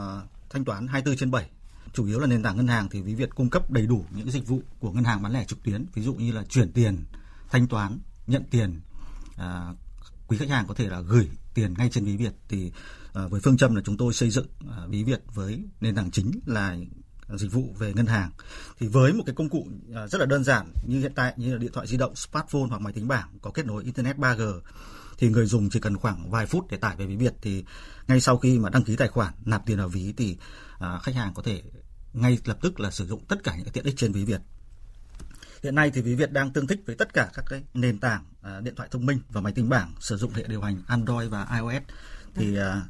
thanh 0.49 0.65
toán 0.65 0.87
24 0.87 1.17
trên 1.17 1.31
7 1.31 1.49
chủ 1.93 2.05
yếu 2.05 2.19
là 2.19 2.27
nền 2.27 2.43
tảng 2.43 2.57
ngân 2.57 2.67
hàng 2.67 2.87
thì 2.91 3.01
Ví 3.01 3.15
Việt 3.15 3.35
cung 3.35 3.49
cấp 3.49 3.71
đầy 3.71 3.87
đủ 3.87 4.05
những 4.15 4.31
dịch 4.31 4.47
vụ 4.47 4.61
của 4.79 4.91
ngân 4.91 5.03
hàng 5.03 5.21
bán 5.21 5.33
lẻ 5.33 5.45
trực 5.45 5.63
tuyến, 5.63 5.85
ví 5.93 6.01
dụ 6.01 6.13
như 6.13 6.31
là 6.31 6.43
chuyển 6.43 6.71
tiền, 6.71 6.97
thanh 7.49 7.67
toán, 7.67 7.99
nhận 8.27 8.43
tiền, 8.51 8.79
à, 9.37 9.73
quý 10.27 10.37
khách 10.37 10.49
hàng 10.49 10.65
có 10.67 10.73
thể 10.73 10.89
là 10.89 11.01
gửi 11.01 11.29
tiền 11.55 11.73
ngay 11.77 11.89
trên 11.91 12.05
ví 12.05 12.17
Việt 12.17 12.33
thì 12.49 12.71
à, 13.13 13.27
với 13.27 13.41
phương 13.41 13.57
châm 13.57 13.75
là 13.75 13.81
chúng 13.85 13.97
tôi 13.97 14.13
xây 14.13 14.29
dựng 14.29 14.47
à, 14.69 14.77
ví 14.89 15.03
Việt 15.03 15.21
với 15.33 15.63
nền 15.81 15.95
tảng 15.95 16.11
chính 16.11 16.31
là 16.45 16.75
dịch 17.29 17.51
vụ 17.51 17.75
về 17.79 17.93
ngân 17.93 18.05
hàng. 18.05 18.31
Thì 18.79 18.87
với 18.87 19.13
một 19.13 19.23
cái 19.25 19.35
công 19.35 19.49
cụ 19.49 19.67
à, 19.95 20.07
rất 20.07 20.21
là 20.21 20.25
đơn 20.25 20.43
giản 20.43 20.71
như 20.87 20.99
hiện 20.99 21.13
tại 21.15 21.33
như 21.37 21.53
là 21.53 21.59
điện 21.59 21.71
thoại 21.73 21.87
di 21.87 21.97
động 21.97 22.15
smartphone 22.15 22.67
hoặc 22.69 22.81
máy 22.81 22.93
tính 22.93 23.07
bảng 23.07 23.29
có 23.41 23.51
kết 23.51 23.65
nối 23.65 23.83
internet 23.83 24.17
3G 24.17 24.61
thì 25.17 25.29
người 25.29 25.45
dùng 25.45 25.69
chỉ 25.69 25.79
cần 25.79 25.97
khoảng 25.97 26.29
vài 26.31 26.45
phút 26.45 26.65
để 26.71 26.77
tải 26.77 26.95
về 26.95 27.05
ví 27.05 27.15
Việt 27.15 27.33
thì 27.41 27.65
ngay 28.07 28.21
sau 28.21 28.37
khi 28.37 28.59
mà 28.59 28.69
đăng 28.69 28.83
ký 28.83 28.95
tài 28.95 29.07
khoản 29.07 29.33
nạp 29.45 29.65
tiền 29.65 29.77
vào 29.77 29.87
ví 29.87 30.13
thì 30.17 30.37
à, 30.79 30.99
khách 31.03 31.15
hàng 31.15 31.33
có 31.33 31.43
thể 31.43 31.61
ngay 32.13 32.37
lập 32.45 32.57
tức 32.61 32.79
là 32.79 32.91
sử 32.91 33.07
dụng 33.07 33.25
tất 33.25 33.43
cả 33.43 33.55
những 33.55 33.67
tiện 33.73 33.85
ích 33.85 33.97
trên 33.97 34.11
ví 34.11 34.25
Việt. 34.25 34.41
Hiện 35.65 35.75
nay 35.75 35.91
thì 35.91 36.01
Ví 36.01 36.15
Việt 36.15 36.31
đang 36.31 36.51
tương 36.51 36.67
thích 36.67 36.79
với 36.85 36.95
tất 36.95 37.13
cả 37.13 37.29
các 37.33 37.45
cái 37.49 37.63
nền 37.73 37.99
tảng 37.99 38.23
à, 38.41 38.59
điện 38.63 38.75
thoại 38.75 38.89
thông 38.91 39.05
minh 39.05 39.19
và 39.29 39.41
máy 39.41 39.53
tính 39.53 39.69
bảng 39.69 39.93
sử 39.99 40.17
dụng 40.17 40.33
hệ 40.33 40.43
điều 40.47 40.61
hành 40.61 40.81
Android 40.87 41.29
và 41.29 41.47
iOS. 41.55 41.83
Thì 42.35 42.57
à, 42.57 42.81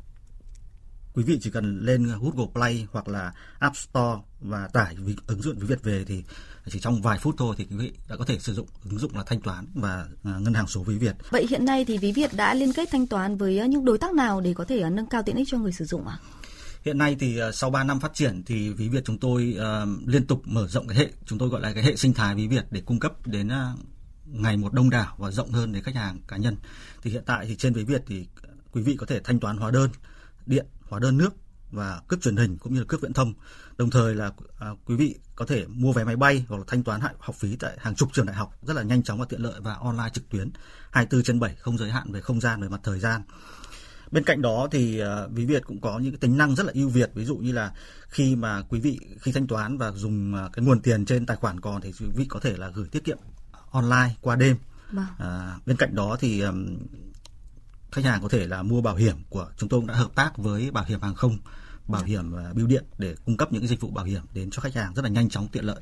quý 1.14 1.24
vị 1.24 1.40
chỉ 1.42 1.50
cần 1.50 1.80
lên 1.80 2.08
Google 2.22 2.52
Play 2.54 2.88
hoặc 2.92 3.08
là 3.08 3.34
App 3.60 3.78
Store 3.78 4.22
và 4.40 4.68
tải 4.68 4.96
ứng 5.28 5.42
dụng 5.42 5.60
Ví 5.60 5.68
Việt 5.68 5.84
về 5.84 6.04
thì 6.08 6.24
chỉ 6.70 6.80
trong 6.80 7.02
vài 7.02 7.20
phút 7.20 7.36
thôi 7.38 7.56
thì 7.58 7.66
quý 7.70 7.76
vị 7.78 7.94
đã 8.10 8.16
có 8.16 8.26
thể 8.26 8.40
sử 8.40 8.54
dụng 8.54 8.68
ứng 8.90 9.00
dụng 9.00 9.18
là 9.18 9.24
thanh 9.26 9.42
toán 9.42 9.66
và 9.74 10.06
à, 10.24 10.32
ngân 10.40 10.54
hàng 10.54 10.68
số 10.68 10.84
Ví 10.84 10.98
Việt. 10.98 11.16
Vậy 11.30 11.48
hiện 11.50 11.66
nay 11.66 11.86
thì 11.86 11.98
Ví 11.98 12.12
Việt 12.12 12.32
đã 12.34 12.54
liên 12.54 12.74
kết 12.74 12.90
thanh 12.92 13.08
toán 13.08 13.38
với 13.38 13.68
những 13.68 13.86
đối 13.86 13.98
tác 13.98 14.14
nào 14.14 14.42
để 14.42 14.54
có 14.54 14.66
thể 14.66 14.90
nâng 14.90 15.08
cao 15.08 15.24
tiện 15.24 15.36
ích 15.36 15.48
cho 15.52 15.58
người 15.58 15.72
sử 15.72 15.86
dụng 15.86 16.08
ạ? 16.08 16.18
À? 16.22 16.45
Hiện 16.86 16.98
nay 16.98 17.16
thì 17.20 17.38
ờ, 17.38 17.52
sau 17.52 17.70
3 17.70 17.84
năm 17.84 18.00
phát 18.00 18.14
triển 18.14 18.44
thì 18.46 18.70
ví 18.70 18.90
Việt 18.90 19.06
chúng 19.06 19.18
tôi 19.18 19.58
uh, 19.58 20.08
liên 20.08 20.28
tục 20.28 20.42
mở 20.46 20.68
rộng 20.68 20.88
cái 20.88 20.98
hệ 20.98 21.10
chúng 21.26 21.40
tôi 21.40 21.50
gọi 21.50 21.62
là 21.62 21.74
cái 21.74 21.84
hệ 21.84 21.96
sinh 21.96 22.14
thái 22.14 22.36
ví 22.36 22.48
Việt 22.48 22.66
để 22.72 22.82
cung 22.86 23.00
cấp 23.00 23.28
đến 23.28 23.48
uh, 23.48 23.80
ngày 24.26 24.58
một 24.58 24.74
đông 24.74 24.90
đảo 24.90 25.16
và 25.18 25.32
rộng 25.32 25.52
hơn 25.52 25.72
đến 25.72 25.84
khách 25.84 25.96
hàng 25.96 26.20
cá 26.28 26.38
nhân. 26.38 26.58
Thì 27.02 27.12
hiện 27.12 27.24
tại 27.26 27.46
thì 27.46 27.56
trên 27.56 27.74
ví 27.74 27.84
Việt 27.84 28.04
thì 28.08 28.28
quý 28.72 28.82
vị 28.82 28.96
có 29.00 29.06
thể 29.06 29.20
thanh 29.24 29.40
toán 29.40 29.58
hóa 29.58 29.72
đơn 29.72 29.90
điện, 30.46 30.66
hóa 30.82 31.00
đơn 31.00 31.18
nước 31.18 31.36
và 31.72 32.02
cước 32.08 32.22
truyền 32.22 32.36
hình 32.36 32.58
cũng 32.58 32.74
như 32.74 32.80
là 32.80 32.86
cước 32.88 33.02
viễn 33.02 33.14
thông. 33.14 33.34
Đồng 33.78 33.90
thời 33.90 34.16
là 34.16 34.32
à, 34.60 34.68
quý 34.86 34.96
vị 34.96 35.16
có 35.36 35.46
thể 35.46 35.66
mua 35.68 35.94
vé 35.94 36.04
máy 36.04 36.16
bay 36.16 36.46
hoặc 36.48 36.58
là 36.58 36.64
thanh 36.68 36.84
toán 36.84 37.02
học 37.20 37.36
phí 37.36 37.56
tại 37.56 37.78
hàng 37.78 37.96
chục 37.96 38.10
trường 38.14 38.26
đại 38.26 38.36
học 38.36 38.58
rất 38.62 38.74
là 38.74 38.84
nhanh 38.84 39.04
chóng 39.04 39.20
và 39.20 39.26
tiện 39.30 39.42
lợi 39.42 39.60
và 39.62 39.74
online 39.74 40.10
trực 40.14 40.30
tuyến 40.30 40.52
24 40.92 41.24
trên 41.24 41.40
7 41.40 41.56
không 41.56 41.78
giới 41.78 41.92
hạn 41.92 42.12
về 42.12 42.22
không 42.22 42.42
gian 42.42 42.62
về 42.62 42.70
mặt 42.70 42.80
thời 42.84 43.00
gian 43.00 43.22
bên 44.16 44.24
cạnh 44.24 44.42
đó 44.42 44.68
thì 44.72 45.02
uh, 45.02 45.32
ví 45.32 45.46
Việt 45.46 45.66
cũng 45.66 45.82
có 45.82 46.00
những 46.00 46.12
cái 46.12 46.20
tính 46.20 46.38
năng 46.38 46.56
rất 46.56 46.66
là 46.66 46.72
ưu 46.76 46.90
việt. 46.90 47.12
Ví 47.14 47.26
dụ 47.26 47.38
như 47.38 47.52
là 47.52 47.74
khi 48.08 48.36
mà 48.36 48.62
quý 48.70 48.80
vị 48.80 49.00
khi 49.20 49.32
thanh 49.32 49.48
toán 49.48 49.78
và 49.78 49.92
dùng 49.92 50.34
uh, 50.34 50.54
cái 50.54 50.66
nguồn 50.66 50.80
tiền 50.80 51.06
trên 51.06 51.26
tài 51.26 51.38
khoản 51.38 51.60
còn 51.60 51.82
thì 51.82 51.94
quý 52.00 52.06
vị 52.16 52.26
có 52.30 52.40
thể 52.40 52.58
là 52.58 52.70
gửi 52.70 52.88
tiết 52.92 53.04
kiệm 53.04 53.18
online 53.72 54.16
qua 54.22 54.36
đêm. 54.36 54.58
À, 55.18 55.58
bên 55.66 55.78
cạnh 55.78 55.96
đó 55.96 56.18
thì 56.20 56.44
khách 57.92 58.06
hàng 58.06 58.22
có 58.22 58.30
thể 58.30 58.48
là 58.48 58.64
mua 58.64 58.82
bảo 58.82 58.96
hiểm 58.96 59.16
của 59.30 59.48
chúng 59.58 59.70
tôi 59.70 59.80
cũng 59.80 59.88
đã 59.88 59.94
hợp 59.94 60.16
tác 60.16 60.38
với 60.38 60.72
bảo 60.72 60.86
hiểm 60.88 61.02
hàng 61.02 61.16
không 61.16 61.38
bảo 61.88 62.02
dạ. 62.02 62.08
hiểm 62.08 62.34
bưu 62.54 62.68
điện 62.68 62.86
để 62.98 63.16
cung 63.26 63.38
cấp 63.38 63.52
những 63.52 63.62
cái 63.62 63.68
dịch 63.68 63.82
vụ 63.82 63.90
bảo 63.90 64.06
hiểm 64.06 64.22
đến 64.34 64.50
cho 64.52 64.62
khách 64.62 64.76
hàng 64.76 64.94
rất 64.94 65.02
là 65.02 65.10
nhanh 65.10 65.30
chóng 65.30 65.48
tiện 65.48 65.66
lợi. 65.66 65.82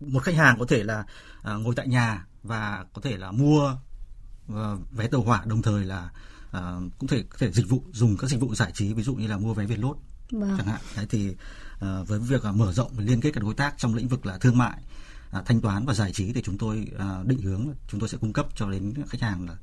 Một 0.00 0.22
khách 0.22 0.34
hàng 0.34 0.58
có 0.58 0.66
thể 0.68 0.84
là 0.84 1.04
ngồi 1.44 1.74
tại 1.74 1.88
nhà 1.88 2.26
và 2.42 2.84
có 2.92 3.00
thể 3.02 3.16
là 3.16 3.32
mua 3.32 3.76
vé 4.92 5.06
tàu 5.08 5.22
hỏa 5.22 5.42
đồng 5.44 5.62
thời 5.62 5.84
là 5.84 6.10
à, 6.50 6.74
cũng 6.98 7.08
thể 7.08 7.22
có 7.30 7.36
thể 7.38 7.52
dịch 7.52 7.68
vụ 7.68 7.82
dùng 7.92 8.16
các 8.16 8.30
dịch 8.30 8.40
vụ 8.40 8.54
giải 8.54 8.70
trí 8.74 8.92
ví 8.94 9.02
dụ 9.02 9.14
như 9.14 9.26
là 9.26 9.38
mua 9.38 9.54
vé 9.54 9.64
Việt 9.64 9.78
lốt 9.78 9.96
vâng. 10.30 10.54
chẳng 10.58 10.66
hạn 10.66 10.80
đấy 10.96 11.06
thì 11.10 11.34
à, 11.80 12.02
với 12.06 12.18
việc 12.18 12.42
à, 12.42 12.52
mở 12.52 12.72
rộng 12.72 12.90
và 12.94 13.04
liên 13.04 13.20
kết 13.20 13.30
các 13.34 13.42
đối 13.42 13.54
tác 13.54 13.74
trong 13.78 13.94
lĩnh 13.94 14.08
vực 14.08 14.26
là 14.26 14.38
thương 14.38 14.58
mại 14.58 14.82
à, 15.30 15.42
thanh 15.46 15.60
toán 15.60 15.86
và 15.86 15.94
giải 15.94 16.12
trí 16.12 16.32
thì 16.32 16.42
chúng 16.42 16.58
tôi 16.58 16.86
à, 16.98 17.22
định 17.24 17.40
hướng 17.42 17.66
chúng 17.88 18.00
tôi 18.00 18.08
sẽ 18.08 18.18
cung 18.18 18.32
cấp 18.32 18.46
cho 18.54 18.70
đến 18.70 18.94
khách 19.08 19.20
hàng 19.20 19.48
là 19.48 19.54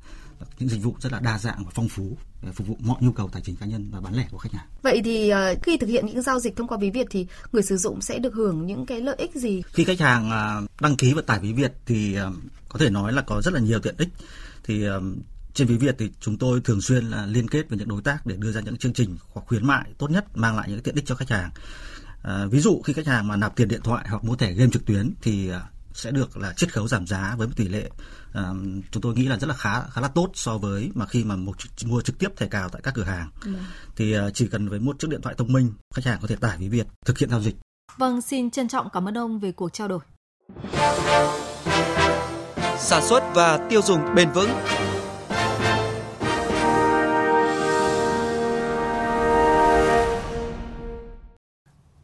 những 0.58 0.68
dịch 0.68 0.82
vụ 0.82 0.96
rất 1.00 1.12
là 1.12 1.20
đa 1.20 1.38
dạng 1.38 1.64
và 1.64 1.70
phong 1.74 1.88
phú 1.88 2.16
để 2.42 2.52
phục 2.52 2.66
vụ 2.66 2.76
mọi 2.80 2.96
nhu 3.00 3.12
cầu 3.12 3.28
tài 3.32 3.42
chính 3.42 3.56
cá 3.56 3.66
nhân 3.66 3.90
và 3.90 4.00
bán 4.00 4.14
lẻ 4.14 4.28
của 4.30 4.38
khách 4.38 4.52
hàng. 4.52 4.66
Vậy 4.82 5.00
thì 5.04 5.32
uh, 5.32 5.62
khi 5.62 5.76
thực 5.76 5.86
hiện 5.86 6.06
những 6.06 6.22
giao 6.22 6.40
dịch 6.40 6.56
thông 6.56 6.68
qua 6.68 6.78
ví 6.78 6.90
Việt 6.90 7.06
thì 7.10 7.26
người 7.52 7.62
sử 7.62 7.76
dụng 7.76 8.00
sẽ 8.00 8.18
được 8.18 8.34
hưởng 8.34 8.66
những 8.66 8.86
cái 8.86 9.00
lợi 9.00 9.16
ích 9.18 9.34
gì? 9.34 9.62
Khi 9.66 9.84
khách 9.84 10.00
hàng 10.00 10.30
uh, 10.64 10.70
đăng 10.80 10.96
ký 10.96 11.12
vận 11.14 11.26
tải 11.26 11.40
ví 11.40 11.52
Việt 11.52 11.72
thì 11.86 12.16
có 12.68 12.78
thể 12.78 12.90
nói 12.90 13.12
là 13.12 13.22
có 13.22 13.42
rất 13.42 13.54
là 13.54 13.60
nhiều 13.60 13.80
tiện 13.80 13.94
ích. 13.98 14.08
Thì 14.64 14.86
trên 15.58 15.68
ví 15.68 15.76
Việt 15.76 15.94
thì 15.98 16.10
chúng 16.20 16.38
tôi 16.38 16.60
thường 16.60 16.80
xuyên 16.80 17.04
là 17.04 17.26
liên 17.26 17.48
kết 17.48 17.68
với 17.68 17.78
những 17.78 17.88
đối 17.88 18.02
tác 18.02 18.26
để 18.26 18.36
đưa 18.38 18.52
ra 18.52 18.60
những 18.60 18.76
chương 18.76 18.92
trình 18.92 19.16
hoặc 19.32 19.46
khuyến 19.46 19.66
mại 19.66 19.92
tốt 19.98 20.10
nhất 20.10 20.24
mang 20.34 20.56
lại 20.56 20.68
những 20.68 20.82
tiện 20.82 20.94
ích 20.94 21.06
cho 21.06 21.14
khách 21.14 21.30
hàng. 21.30 21.50
À, 22.22 22.46
ví 22.50 22.60
dụ 22.60 22.82
khi 22.84 22.92
khách 22.92 23.06
hàng 23.06 23.28
mà 23.28 23.36
nạp 23.36 23.56
tiền 23.56 23.68
điện 23.68 23.80
thoại 23.84 24.06
hoặc 24.08 24.24
mua 24.24 24.36
thẻ 24.36 24.52
game 24.52 24.70
trực 24.70 24.86
tuyến 24.86 25.14
thì 25.22 25.50
à, 25.50 25.62
sẽ 25.94 26.10
được 26.10 26.36
là 26.36 26.52
chiết 26.52 26.72
khấu 26.72 26.88
giảm 26.88 27.06
giá 27.06 27.34
với 27.38 27.46
một 27.46 27.52
tỷ 27.56 27.68
lệ 27.68 27.90
à, 28.32 28.42
chúng 28.90 29.02
tôi 29.02 29.14
nghĩ 29.14 29.26
là 29.26 29.38
rất 29.38 29.46
là 29.46 29.54
khá 29.54 29.82
khá 29.82 30.00
là 30.00 30.08
tốt 30.08 30.30
so 30.34 30.58
với 30.58 30.90
mà 30.94 31.06
khi 31.06 31.24
mà 31.24 31.36
một, 31.36 31.56
mua 31.84 32.00
trực 32.00 32.18
tiếp 32.18 32.28
thẻ 32.36 32.46
cào 32.46 32.68
tại 32.68 32.82
các 32.84 32.94
cửa 32.94 33.04
hàng. 33.04 33.30
Ừ. 33.44 33.52
Thì 33.96 34.12
à, 34.12 34.30
chỉ 34.34 34.48
cần 34.48 34.68
với 34.68 34.78
một 34.78 34.98
chiếc 34.98 35.10
điện 35.10 35.22
thoại 35.22 35.34
thông 35.38 35.52
minh, 35.52 35.72
khách 35.94 36.04
hàng 36.04 36.18
có 36.22 36.28
thể 36.28 36.36
tải 36.36 36.58
ví 36.58 36.68
Việt 36.68 36.86
thực 37.06 37.18
hiện 37.18 37.30
giao 37.30 37.40
dịch. 37.40 37.56
Vâng, 37.96 38.22
xin 38.22 38.50
trân 38.50 38.68
trọng 38.68 38.88
cảm 38.92 39.08
ơn 39.08 39.18
ông 39.18 39.38
về 39.38 39.52
cuộc 39.52 39.72
trao 39.72 39.88
đổi. 39.88 40.00
Sản 42.78 43.02
xuất 43.08 43.22
và 43.34 43.66
tiêu 43.70 43.82
dùng 43.82 44.14
bền 44.14 44.30
vững 44.32 44.50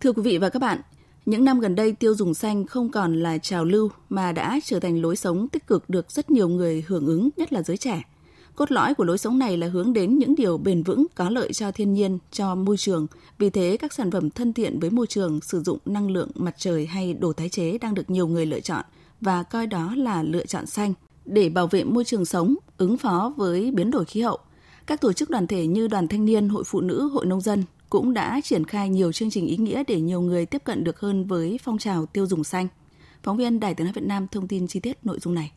Thưa 0.05 0.13
quý 0.13 0.23
vị 0.23 0.39
và 0.39 0.49
các 0.49 0.59
bạn, 0.59 0.81
những 1.27 1.45
năm 1.45 1.61
gần 1.61 1.75
đây 1.75 1.93
tiêu 1.93 2.15
dùng 2.15 2.35
xanh 2.35 2.67
không 2.67 2.91
còn 2.91 3.23
là 3.23 3.39
trào 3.39 3.65
lưu 3.65 3.91
mà 4.09 4.33
đã 4.33 4.61
trở 4.65 4.81
thành 4.81 5.03
lối 5.03 5.17
sống 5.17 5.49
tích 5.49 5.67
cực 5.67 5.91
được 5.91 6.11
rất 6.11 6.31
nhiều 6.31 6.49
người 6.49 6.85
hưởng 6.89 7.07
ứng, 7.07 7.29
nhất 7.37 7.53
là 7.53 7.63
giới 7.63 7.77
trẻ. 7.77 8.03
Cốt 8.55 8.73
lõi 8.73 8.95
của 8.95 9.05
lối 9.05 9.19
sống 9.19 9.39
này 9.39 9.57
là 9.57 9.67
hướng 9.67 9.93
đến 9.93 10.19
những 10.19 10.35
điều 10.35 10.59
bền 10.59 10.83
vững 10.83 11.07
có 11.15 11.31
lợi 11.31 11.53
cho 11.53 11.71
thiên 11.71 11.95
nhiên, 11.95 12.19
cho 12.33 12.55
môi 12.55 12.77
trường. 12.77 13.07
Vì 13.39 13.51
thế, 13.51 13.77
các 13.81 13.93
sản 13.93 14.11
phẩm 14.11 14.31
thân 14.31 14.53
thiện 14.53 14.81
với 14.81 14.91
môi 14.91 15.07
trường 15.07 15.41
sử 15.41 15.63
dụng 15.63 15.79
năng 15.85 16.11
lượng 16.11 16.31
mặt 16.35 16.55
trời 16.59 16.87
hay 16.87 17.15
đồ 17.15 17.33
tái 17.33 17.49
chế 17.49 17.79
đang 17.79 17.95
được 17.95 18.11
nhiều 18.11 18.27
người 18.27 18.47
lựa 18.47 18.61
chọn 18.61 18.85
và 19.21 19.43
coi 19.43 19.67
đó 19.67 19.95
là 19.97 20.23
lựa 20.23 20.47
chọn 20.47 20.67
xanh. 20.67 20.95
Để 21.25 21.49
bảo 21.49 21.67
vệ 21.67 21.85
môi 21.85 22.05
trường 22.05 22.25
sống, 22.25 22.55
ứng 22.79 22.97
phó 22.97 23.35
với 23.37 23.71
biến 23.71 23.91
đổi 23.91 24.05
khí 24.05 24.21
hậu, 24.21 24.39
các 24.87 25.01
tổ 25.01 25.13
chức 25.13 25.31
đoàn 25.31 25.47
thể 25.47 25.67
như 25.67 25.89
Đoàn 25.89 26.09
Thanh 26.09 26.25
niên, 26.25 26.49
Hội 26.49 26.65
Phụ 26.67 26.81
nữ, 26.81 27.09
Hội 27.13 27.27
Nông 27.27 27.41
dân 27.41 27.65
cũng 27.91 28.15
đã 28.15 28.41
triển 28.45 28.65
khai 28.65 28.89
nhiều 28.89 29.13
chương 29.13 29.31
trình 29.31 29.47
ý 29.47 29.57
nghĩa 29.57 29.83
để 29.87 30.01
nhiều 30.01 30.21
người 30.21 30.47
tiếp 30.47 30.63
cận 30.65 30.85
được 30.85 31.01
hơn 31.01 31.25
với 31.25 31.59
phong 31.63 31.79
trào 31.79 32.07
tiêu 32.07 32.27
dùng 32.27 32.45
xanh. 32.45 32.69
Phóng 33.23 33.37
viên 33.37 33.61
Đài 33.61 33.75
tiếng 33.75 33.85
nói 33.85 33.93
Việt 33.93 34.05
Nam 34.05 34.27
thông 34.29 34.49
tin 34.49 34.67
chi 34.67 34.81
tiết 34.81 34.99
nội 35.07 35.19
dung 35.21 35.35
này. 35.35 35.53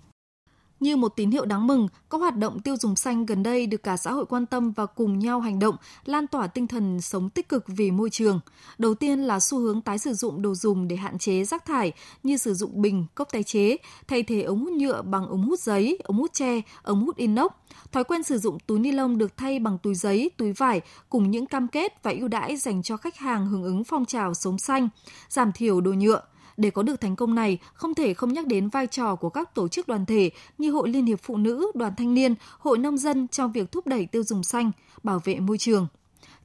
Như 0.80 0.96
một 0.96 1.16
tín 1.16 1.32
hiệu 1.32 1.46
đáng 1.46 1.68
mừng, 1.68 1.88
các 2.10 2.18
hoạt 2.18 2.38
động 2.38 2.60
tiêu 2.60 2.76
dùng 2.78 2.96
xanh 2.96 3.26
gần 3.26 3.44
đây 3.44 3.68
được 3.68 3.84
cả 3.84 3.98
xã 3.98 4.12
hội 4.12 4.26
quan 4.26 4.46
tâm 4.46 4.72
và 4.72 4.86
cùng 4.86 5.20
nhau 5.20 5.40
hành 5.40 5.60
động, 5.60 5.76
lan 6.06 6.28
tỏa 6.28 6.48
tinh 6.48 6.68
thần 6.68 7.02
sống 7.02 7.30
tích 7.30 7.50
cực 7.50 7.64
vì 7.68 7.92
môi 7.92 8.10
trường. 8.10 8.40
Đầu 8.78 8.94
tiên 8.94 9.20
là 9.20 9.40
xu 9.40 9.60
hướng 9.60 9.82
tái 9.82 10.00
sử 10.00 10.14
dụng 10.14 10.42
đồ 10.42 10.56
dùng 10.56 10.88
để 10.88 10.96
hạn 10.96 11.18
chế 11.18 11.44
rác 11.44 11.66
thải 11.66 11.92
như 12.24 12.38
sử 12.38 12.54
dụng 12.54 12.82
bình, 12.82 13.06
cốc 13.16 13.28
tái 13.32 13.44
chế, 13.44 13.78
thay 14.08 14.24
thế 14.24 14.42
ống 14.42 14.60
hút 14.60 14.74
nhựa 14.74 15.02
bằng 15.02 15.28
ống 15.28 15.44
hút 15.44 15.60
giấy, 15.60 16.00
ống 16.04 16.18
hút 16.18 16.34
tre, 16.34 16.62
ống 16.82 17.06
hút 17.06 17.16
inox. 17.16 17.52
Thói 17.92 18.04
quen 18.04 18.24
sử 18.24 18.38
dụng 18.38 18.60
túi 18.60 18.80
ni 18.80 18.92
lông 18.92 19.18
được 19.18 19.38
thay 19.38 19.60
bằng 19.60 19.78
túi 19.78 19.96
giấy, 19.96 20.32
túi 20.38 20.54
vải 20.54 20.82
cùng 21.10 21.32
những 21.32 21.46
cam 21.46 21.68
kết 21.68 22.04
và 22.04 22.12
ưu 22.12 22.28
đãi 22.28 22.58
dành 22.58 22.84
cho 22.84 22.98
khách 22.98 23.18
hàng 23.18 23.48
hưởng 23.48 23.64
ứng 23.64 23.84
phong 23.84 24.06
trào 24.06 24.34
sống 24.34 24.60
xanh, 24.60 24.90
giảm 25.30 25.52
thiểu 25.52 25.82
đồ 25.82 25.92
nhựa– 25.92 26.22
để 26.58 26.70
có 26.70 26.84
được 26.84 27.02
thành 27.02 27.16
công 27.16 27.36
này, 27.36 27.58
không 27.74 27.94
thể 27.94 28.14
không 28.14 28.34
nhắc 28.34 28.48
đến 28.48 28.70
vai 28.70 28.88
trò 28.88 29.16
của 29.16 29.30
các 29.30 29.56
tổ 29.56 29.68
chức 29.68 29.88
đoàn 29.88 30.06
thể 30.06 30.32
như 30.58 30.72
Hội 30.72 30.90
Liên 30.90 31.06
hiệp 31.06 31.20
Phụ 31.24 31.38
nữ, 31.38 31.72
Đoàn 31.76 31.94
Thanh 31.98 32.14
niên, 32.14 32.36
Hội 32.60 32.78
Nông 32.78 32.98
dân 32.98 33.28
trong 33.28 33.52
việc 33.52 33.72
thúc 33.72 33.88
đẩy 33.88 34.06
tiêu 34.06 34.24
dùng 34.24 34.44
xanh, 34.44 34.72
bảo 35.04 35.22
vệ 35.24 35.40
môi 35.40 35.58
trường. 35.58 35.88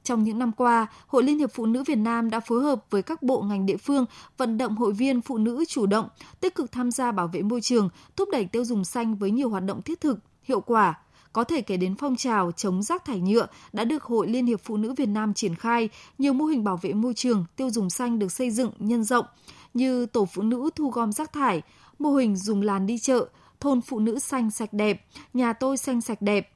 Trong 0.03 0.23
những 0.23 0.39
năm 0.39 0.51
qua, 0.51 0.87
Hội 1.07 1.23
Liên 1.23 1.39
hiệp 1.39 1.51
Phụ 1.53 1.65
nữ 1.65 1.83
Việt 1.83 1.95
Nam 1.95 2.29
đã 2.29 2.39
phối 2.39 2.63
hợp 2.63 2.85
với 2.89 3.01
các 3.01 3.23
bộ 3.23 3.41
ngành 3.41 3.65
địa 3.65 3.77
phương 3.77 4.05
vận 4.37 4.57
động 4.57 4.75
hội 4.75 4.93
viên 4.93 5.21
phụ 5.21 5.37
nữ 5.37 5.65
chủ 5.67 5.85
động, 5.85 6.07
tích 6.39 6.55
cực 6.55 6.71
tham 6.71 6.91
gia 6.91 7.11
bảo 7.11 7.27
vệ 7.27 7.41
môi 7.41 7.61
trường, 7.61 7.89
thúc 8.15 8.29
đẩy 8.31 8.45
tiêu 8.45 8.65
dùng 8.65 8.85
xanh 8.85 9.15
với 9.15 9.31
nhiều 9.31 9.49
hoạt 9.49 9.63
động 9.63 9.81
thiết 9.81 10.01
thực, 10.01 10.19
hiệu 10.43 10.61
quả. 10.61 10.99
Có 11.33 11.43
thể 11.43 11.61
kể 11.61 11.77
đến 11.77 11.95
phong 11.95 12.15
trào 12.15 12.51
chống 12.51 12.83
rác 12.83 13.05
thải 13.05 13.19
nhựa 13.19 13.47
đã 13.73 13.83
được 13.83 14.03
Hội 14.03 14.27
Liên 14.27 14.45
hiệp 14.45 14.61
Phụ 14.63 14.77
nữ 14.77 14.93
Việt 14.93 15.09
Nam 15.09 15.33
triển 15.33 15.55
khai, 15.55 15.89
nhiều 16.17 16.33
mô 16.33 16.45
hình 16.45 16.63
bảo 16.63 16.77
vệ 16.77 16.93
môi 16.93 17.13
trường, 17.13 17.45
tiêu 17.55 17.69
dùng 17.69 17.89
xanh 17.89 18.19
được 18.19 18.31
xây 18.31 18.51
dựng, 18.51 18.71
nhân 18.79 19.03
rộng 19.03 19.25
như 19.73 20.05
tổ 20.05 20.25
phụ 20.25 20.41
nữ 20.41 20.69
thu 20.75 20.89
gom 20.89 21.11
rác 21.11 21.33
thải, 21.33 21.61
mô 21.99 22.13
hình 22.13 22.35
dùng 22.35 22.61
làn 22.61 22.85
đi 22.85 22.97
chợ, 22.97 23.27
thôn 23.59 23.81
phụ 23.81 23.99
nữ 23.99 24.19
xanh 24.19 24.51
sạch 24.51 24.73
đẹp, 24.73 25.05
nhà 25.33 25.53
tôi 25.53 25.77
xanh 25.77 26.01
sạch 26.01 26.21
đẹp. 26.21 26.49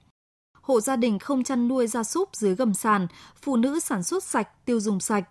Hộ 0.61 0.81
gia 0.81 0.95
đình 0.95 1.19
không 1.19 1.43
chăn 1.43 1.67
nuôi 1.67 1.87
gia 1.87 2.03
súc 2.03 2.35
dưới 2.35 2.55
gầm 2.55 2.73
sàn, 2.73 3.07
phụ 3.41 3.55
nữ 3.55 3.79
sản 3.79 4.03
xuất 4.03 4.23
sạch, 4.23 4.65
tiêu 4.65 4.79
dùng 4.79 4.99
sạch. 4.99 5.23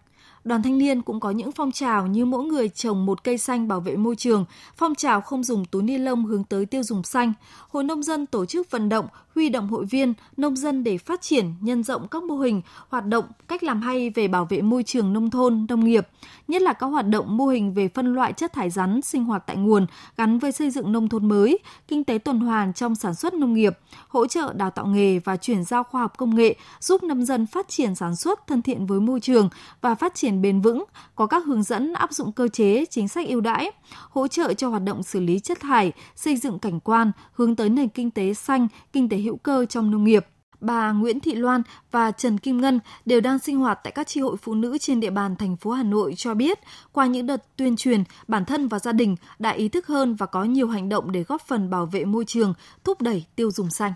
Đoàn 0.45 0.62
thanh 0.62 0.78
niên 0.78 1.02
cũng 1.02 1.21
có 1.21 1.31
những 1.31 1.52
phong 1.52 1.73
trào 1.73 2.07
như 2.07 2.25
mỗi 2.25 2.45
người 2.45 2.69
trồng 2.69 3.07
một 3.07 3.25
cây 3.25 3.38
xanh 3.38 3.69
bảo 3.69 3.81
vệ 3.81 3.97
môi 3.97 4.16
trường, 4.16 4.45
phong 4.76 4.95
trào 4.95 5.21
không 5.21 5.45
dùng 5.45 5.64
túi 5.64 5.83
ni 5.83 5.99
lông 5.99 6.25
hướng 6.25 6.45
tới 6.45 6.66
tiêu 6.66 6.83
dùng 6.83 7.02
xanh. 7.02 7.33
Hội 7.69 7.85
nông 7.85 8.02
dân 8.02 8.26
tổ 8.26 8.47
chức 8.47 8.71
vận 8.71 8.88
động, 8.88 9.07
huy 9.37 9.49
động 9.49 9.69
hội 9.69 9.85
viên, 9.85 10.14
nông 10.37 10.57
dân 10.57 10.85
để 10.85 10.99
phát 10.99 11.23
triển, 11.23 11.55
nhân 11.61 11.83
rộng 11.83 12.09
các 12.09 12.23
mô 12.23 12.37
hình, 12.37 12.62
hoạt 12.88 13.07
động, 13.07 13.25
cách 13.49 13.62
làm 13.62 13.83
hay 13.83 14.11
về 14.11 14.28
bảo 14.28 14.45
vệ 14.45 14.62
môi 14.62 14.83
trường 14.83 15.12
nông 15.12 15.31
thôn, 15.31 15.66
nông 15.69 15.85
nghiệp, 15.85 16.09
nhất 16.49 16.62
là 16.62 16.73
các 16.73 16.87
hoạt 16.87 17.09
động 17.09 17.37
mô 17.37 17.47
hình 17.47 17.75
về 17.75 17.88
phân 17.88 18.14
loại 18.14 18.33
chất 18.33 18.52
thải 18.52 18.71
rắn 18.71 19.02
sinh 19.02 19.25
hoạt 19.25 19.43
tại 19.47 19.57
nguồn 19.57 19.87
gắn 20.16 20.38
với 20.38 20.52
xây 20.52 20.71
dựng 20.71 20.93
nông 20.93 21.09
thôn 21.09 21.28
mới, 21.28 21.59
kinh 21.88 22.05
tế 22.05 22.19
tuần 22.19 22.40
hoàn 22.40 22.73
trong 22.73 22.95
sản 22.95 23.14
xuất 23.14 23.35
nông 23.35 23.55
nghiệp, 23.55 23.78
hỗ 24.09 24.26
trợ 24.26 24.52
đào 24.52 24.71
tạo 24.71 24.87
nghề 24.87 25.19
và 25.19 25.37
chuyển 25.37 25.64
giao 25.64 25.85
khoa 25.85 26.00
học 26.00 26.12
công 26.16 26.37
nghệ, 26.37 26.55
giúp 26.81 27.02
nông 27.02 27.25
dân 27.25 27.47
phát 27.47 27.69
triển 27.69 27.95
sản 27.95 28.16
xuất 28.16 28.47
thân 28.47 28.62
thiện 28.62 28.87
với 28.87 29.00
môi 29.00 29.21
trường 29.21 29.49
và 29.81 29.95
phát 29.95 30.14
triển 30.14 30.43
bền 30.43 30.61
vững, 30.61 30.85
có 31.14 31.26
các 31.26 31.45
hướng 31.47 31.62
dẫn 31.62 31.93
áp 31.93 32.12
dụng 32.12 32.33
cơ 32.33 32.49
chế, 32.49 32.85
chính 32.90 33.09
sách 33.09 33.28
ưu 33.28 33.40
đãi, 33.40 33.71
hỗ 34.11 34.28
trợ 34.28 34.55
cho 34.55 34.69
hoạt 34.69 34.83
động 34.83 35.02
xử 35.02 35.21
lý 35.21 35.40
chất 35.40 35.61
thải, 35.61 35.93
xây 36.16 36.37
dựng 36.37 36.59
cảnh 36.59 36.81
quan, 36.81 37.12
hướng 37.33 37.57
tới 37.57 37.69
nền 37.69 37.88
kinh 37.88 38.11
tế 38.11 38.35
xanh, 38.35 38.69
kinh 38.93 39.09
tế 39.09 39.16
hữu 39.26 39.37
cơ 39.37 39.66
trong 39.66 39.90
nông 39.90 40.04
nghiệp. 40.04 40.26
Bà 40.61 40.92
Nguyễn 40.92 41.21
Thị 41.21 41.35
Loan 41.35 41.62
và 41.90 42.11
Trần 42.11 42.38
Kim 42.38 42.61
Ngân 42.61 42.80
đều 43.04 43.21
đang 43.21 43.38
sinh 43.38 43.56
hoạt 43.56 43.80
tại 43.85 43.92
các 43.92 44.06
tri 44.06 44.21
hội 44.21 44.37
phụ 44.37 44.54
nữ 44.54 44.78
trên 44.78 45.00
địa 45.00 45.11
bàn 45.11 45.37
thành 45.37 45.56
phố 45.56 45.71
Hà 45.71 45.83
Nội 45.83 46.14
cho 46.16 46.35
biết, 46.35 46.59
qua 46.92 47.06
những 47.06 47.26
đợt 47.26 47.56
tuyên 47.56 47.76
truyền, 47.76 48.04
bản 48.28 48.45
thân 48.45 48.68
và 48.68 48.78
gia 48.78 48.92
đình 48.92 49.16
đã 49.38 49.50
ý 49.50 49.68
thức 49.68 49.87
hơn 49.87 50.14
và 50.14 50.26
có 50.26 50.45
nhiều 50.45 50.68
hành 50.68 50.88
động 50.88 51.12
để 51.12 51.23
góp 51.23 51.42
phần 51.42 51.71
bảo 51.71 51.87
vệ 51.87 52.04
môi 52.04 52.25
trường, 52.25 52.54
thúc 52.85 53.02
đẩy 53.02 53.25
tiêu 53.37 53.50
dùng 53.50 53.71
xanh. 53.71 53.92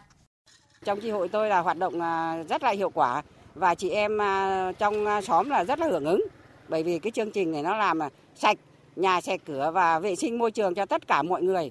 Trong 0.85 1.01
tri 1.01 1.11
hội 1.11 1.29
tôi 1.29 1.49
là 1.49 1.61
hoạt 1.61 1.79
động 1.79 2.01
à, 2.01 2.43
rất 2.49 2.63
là 2.63 2.71
hiệu 2.71 2.91
quả 2.91 3.23
và 3.55 3.75
chị 3.75 3.91
em 3.91 4.21
à, 4.21 4.73
trong 4.79 5.07
à, 5.07 5.21
xóm 5.21 5.51
là 5.51 5.65
rất 5.65 5.79
là 5.79 5.87
hưởng 5.87 6.05
ứng 6.05 6.23
bởi 6.69 6.83
vì 6.83 6.99
cái 6.99 7.11
chương 7.11 7.31
trình 7.31 7.53
này 7.53 7.63
nó 7.63 7.77
làm 7.77 7.99
sạch 8.35 8.59
nhà 8.97 9.21
sạch 9.21 9.41
cửa 9.47 9.71
và 9.75 9.99
vệ 9.99 10.17
sinh 10.17 10.39
môi 10.39 10.51
trường 10.51 10.75
cho 10.75 10.87
tất 10.87 11.07
cả 11.07 11.23
mọi 11.23 11.43
người. 11.43 11.71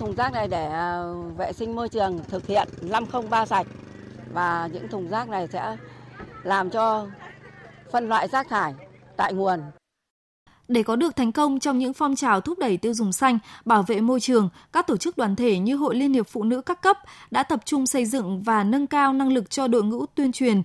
Thùng 0.00 0.14
rác 0.14 0.32
này 0.32 0.48
để 0.48 0.66
à, 0.66 1.02
vệ 1.36 1.52
sinh 1.52 1.76
môi 1.76 1.88
trường 1.88 2.20
thực 2.28 2.46
hiện 2.46 2.68
503 2.82 3.46
sạch 3.46 3.66
và 4.32 4.68
những 4.72 4.88
thùng 4.88 5.08
rác 5.08 5.28
này 5.28 5.48
sẽ 5.52 5.76
làm 6.42 6.70
cho 6.70 7.06
phân 7.92 8.08
loại 8.08 8.28
rác 8.28 8.48
thải 8.48 8.74
tại 9.16 9.32
nguồn. 9.32 9.60
Để 10.68 10.82
có 10.82 10.96
được 10.96 11.16
thành 11.16 11.32
công 11.32 11.60
trong 11.60 11.78
những 11.78 11.92
phong 11.92 12.16
trào 12.16 12.40
thúc 12.40 12.58
đẩy 12.58 12.76
tiêu 12.76 12.94
dùng 12.94 13.12
xanh, 13.12 13.38
bảo 13.64 13.82
vệ 13.82 14.00
môi 14.00 14.20
trường, 14.20 14.48
các 14.72 14.86
tổ 14.86 14.96
chức 14.96 15.16
đoàn 15.16 15.36
thể 15.36 15.58
như 15.58 15.76
Hội 15.76 15.94
Liên 15.94 16.12
hiệp 16.12 16.28
Phụ 16.28 16.42
nữ 16.42 16.60
các 16.60 16.82
cấp 16.82 16.98
đã 17.30 17.42
tập 17.42 17.60
trung 17.64 17.86
xây 17.86 18.04
dựng 18.04 18.42
và 18.42 18.64
nâng 18.64 18.86
cao 18.86 19.12
năng 19.12 19.32
lực 19.32 19.50
cho 19.50 19.68
đội 19.68 19.82
ngũ 19.82 20.06
tuyên 20.06 20.32
truyền, 20.32 20.62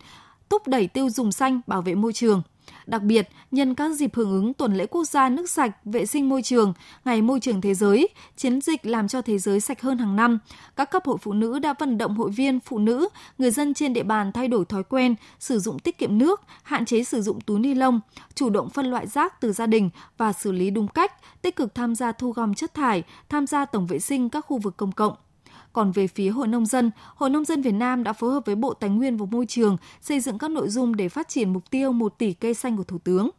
thúc 0.50 0.68
đẩy 0.68 0.88
tiêu 0.88 1.10
dùng 1.10 1.32
xanh, 1.32 1.62
bảo 1.68 1.82
vệ 1.82 1.96
môi 1.96 2.14
trường. 2.14 2.42
Đặc 2.86 3.04
biệt, 3.04 3.30
nhân 3.52 3.76
các 3.76 3.90
dịp 3.96 4.16
hưởng 4.16 4.32
ứng 4.32 4.54
tuần 4.54 4.74
lễ 4.74 4.86
quốc 4.86 5.04
gia 5.04 5.30
nước 5.30 5.50
sạch, 5.50 5.72
vệ 5.86 6.06
sinh 6.06 6.30
môi 6.30 6.42
trường, 6.42 6.74
ngày 7.06 7.22
môi 7.22 7.40
trường 7.40 7.62
thế 7.62 7.74
giới, 7.74 8.10
chiến 8.38 8.62
dịch 8.62 8.86
làm 8.86 9.08
cho 9.08 9.22
thế 9.22 9.38
giới 9.38 9.60
sạch 9.60 9.82
hơn 9.82 9.98
hàng 9.98 10.16
năm, 10.16 10.40
các 10.76 10.92
cấp 10.92 11.06
hội 11.06 11.18
phụ 11.22 11.34
nữ 11.34 11.60
đã 11.60 11.74
vận 11.80 11.98
động 11.98 12.16
hội 12.16 12.32
viên, 12.32 12.60
phụ 12.60 12.80
nữ, 12.80 13.08
người 13.38 13.52
dân 13.52 13.74
trên 13.74 13.94
địa 13.94 14.04
bàn 14.04 14.32
thay 14.32 14.48
đổi 14.48 14.66
thói 14.66 14.84
quen, 14.84 15.16
sử 15.40 15.60
dụng 15.60 15.80
tiết 15.80 15.98
kiệm 15.98 16.18
nước, 16.18 16.42
hạn 16.64 16.86
chế 16.86 17.04
sử 17.04 17.22
dụng 17.22 17.42
túi 17.42 17.60
ni 17.60 17.74
lông, 17.74 18.00
chủ 18.36 18.50
động 18.50 18.70
phân 18.70 18.86
loại 18.86 19.08
rác 19.08 19.42
từ 19.42 19.52
gia 19.52 19.66
đình 19.66 19.90
và 20.18 20.34
xử 20.34 20.52
lý 20.52 20.70
đúng 20.70 20.88
cách, 20.88 21.42
tích 21.42 21.56
cực 21.56 21.76
tham 21.76 21.96
gia 21.96 22.12
thu 22.12 22.32
gom 22.32 22.54
chất 22.54 22.74
thải, 22.74 23.04
tham 23.30 23.48
gia 23.48 23.66
tổng 23.66 23.88
vệ 23.88 24.00
sinh 24.00 24.30
các 24.30 24.46
khu 24.46 24.58
vực 24.58 24.78
công 24.78 24.92
cộng. 24.92 25.14
Còn 25.74 25.92
về 25.92 26.08
phía 26.08 26.30
Hội 26.30 26.48
Nông 26.48 26.66
dân, 26.66 26.92
Hội 27.16 27.30
Nông 27.30 27.46
dân 27.46 27.62
Việt 27.62 27.72
Nam 27.72 28.04
đã 28.04 28.14
phối 28.14 28.34
hợp 28.34 28.46
với 28.46 28.56
Bộ 28.56 28.74
Tài 28.74 28.90
nguyên 28.90 29.18
và 29.18 29.26
Môi 29.32 29.46
trường 29.46 29.78
xây 30.02 30.20
dựng 30.20 30.38
các 30.38 30.52
nội 30.52 30.70
dung 30.70 30.96
để 30.96 31.10
phát 31.10 31.30
triển 31.30 31.54
mục 31.54 31.70
tiêu 31.70 31.92
1 31.92 32.18
tỷ 32.18 32.34
cây 32.34 32.54
xanh 32.54 32.78
của 32.78 32.84
Thủ 32.84 32.98
tướng. 33.04 33.30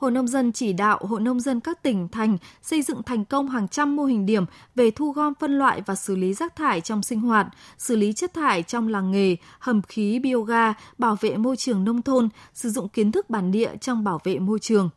Hội 0.00 0.10
Nông 0.10 0.28
dân 0.28 0.52
chỉ 0.52 0.72
đạo 0.72 0.98
Hội 1.02 1.20
Nông 1.20 1.40
dân 1.40 1.60
các 1.60 1.82
tỉnh, 1.82 2.08
thành 2.08 2.38
xây 2.62 2.82
dựng 2.82 3.02
thành 3.02 3.24
công 3.24 3.48
hàng 3.48 3.68
trăm 3.68 3.96
mô 3.96 4.04
hình 4.04 4.26
điểm 4.26 4.44
về 4.74 4.90
thu 4.90 5.12
gom 5.12 5.34
phân 5.40 5.58
loại 5.58 5.82
và 5.86 5.94
xử 5.94 6.16
lý 6.16 6.34
rác 6.34 6.56
thải 6.56 6.80
trong 6.80 7.02
sinh 7.02 7.20
hoạt, 7.20 7.46
xử 7.78 7.96
lý 7.96 8.12
chất 8.12 8.34
thải 8.34 8.62
trong 8.62 8.88
làng 8.88 9.10
nghề, 9.10 9.36
hầm 9.58 9.82
khí 9.82 10.18
bioga, 10.18 10.74
bảo 10.98 11.16
vệ 11.20 11.36
môi 11.36 11.56
trường 11.56 11.84
nông 11.84 12.02
thôn, 12.02 12.28
sử 12.54 12.70
dụng 12.70 12.88
kiến 12.88 13.12
thức 13.12 13.30
bản 13.30 13.50
địa 13.50 13.76
trong 13.80 14.04
bảo 14.04 14.20
vệ 14.24 14.38
môi 14.38 14.58
trường. 14.58 14.90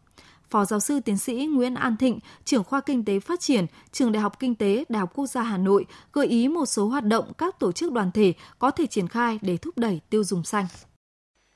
Phó 0.53 0.65
giáo 0.65 0.79
sư 0.79 0.99
tiến 1.05 1.17
sĩ 1.17 1.47
Nguyễn 1.53 1.75
An 1.75 1.97
Thịnh, 1.97 2.19
trưởng 2.43 2.63
khoa 2.63 2.81
Kinh 2.85 3.05
tế 3.05 3.19
Phát 3.19 3.39
triển, 3.39 3.65
Trường 3.91 4.11
Đại 4.11 4.21
học 4.21 4.39
Kinh 4.39 4.55
tế 4.55 4.83
Đại 4.89 4.99
học 4.99 5.09
Quốc 5.15 5.27
gia 5.27 5.41
Hà 5.41 5.57
Nội 5.57 5.85
gợi 6.13 6.27
ý 6.27 6.47
một 6.47 6.65
số 6.65 6.87
hoạt 6.87 7.03
động 7.03 7.25
các 7.37 7.59
tổ 7.59 7.71
chức 7.71 7.91
đoàn 7.91 8.11
thể 8.11 8.33
có 8.59 8.71
thể 8.71 8.85
triển 8.85 9.07
khai 9.07 9.39
để 9.41 9.57
thúc 9.57 9.77
đẩy 9.77 10.01
tiêu 10.09 10.23
dùng 10.23 10.43
xanh. 10.43 10.65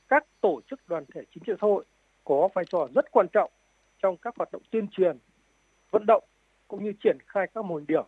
Các 0.07 0.23
tổ 0.41 0.61
chức 0.69 0.79
đoàn 0.87 1.05
thể 1.15 1.21
chính 1.33 1.43
trị 1.43 1.53
xã 1.61 1.67
hội 1.67 1.85
có 2.23 2.49
vai 2.53 2.65
trò 2.69 2.87
rất 2.95 3.05
quan 3.11 3.27
trọng 3.33 3.51
trong 4.01 4.17
các 4.17 4.33
hoạt 4.37 4.51
động 4.51 4.61
tuyên 4.71 4.87
truyền, 4.91 5.17
vận 5.91 6.05
động 6.07 6.23
cũng 6.67 6.83
như 6.83 6.91
triển 7.03 7.17
khai 7.27 7.47
các 7.53 7.65
mô 7.65 7.75
hình 7.75 7.85
điểm, 7.87 8.05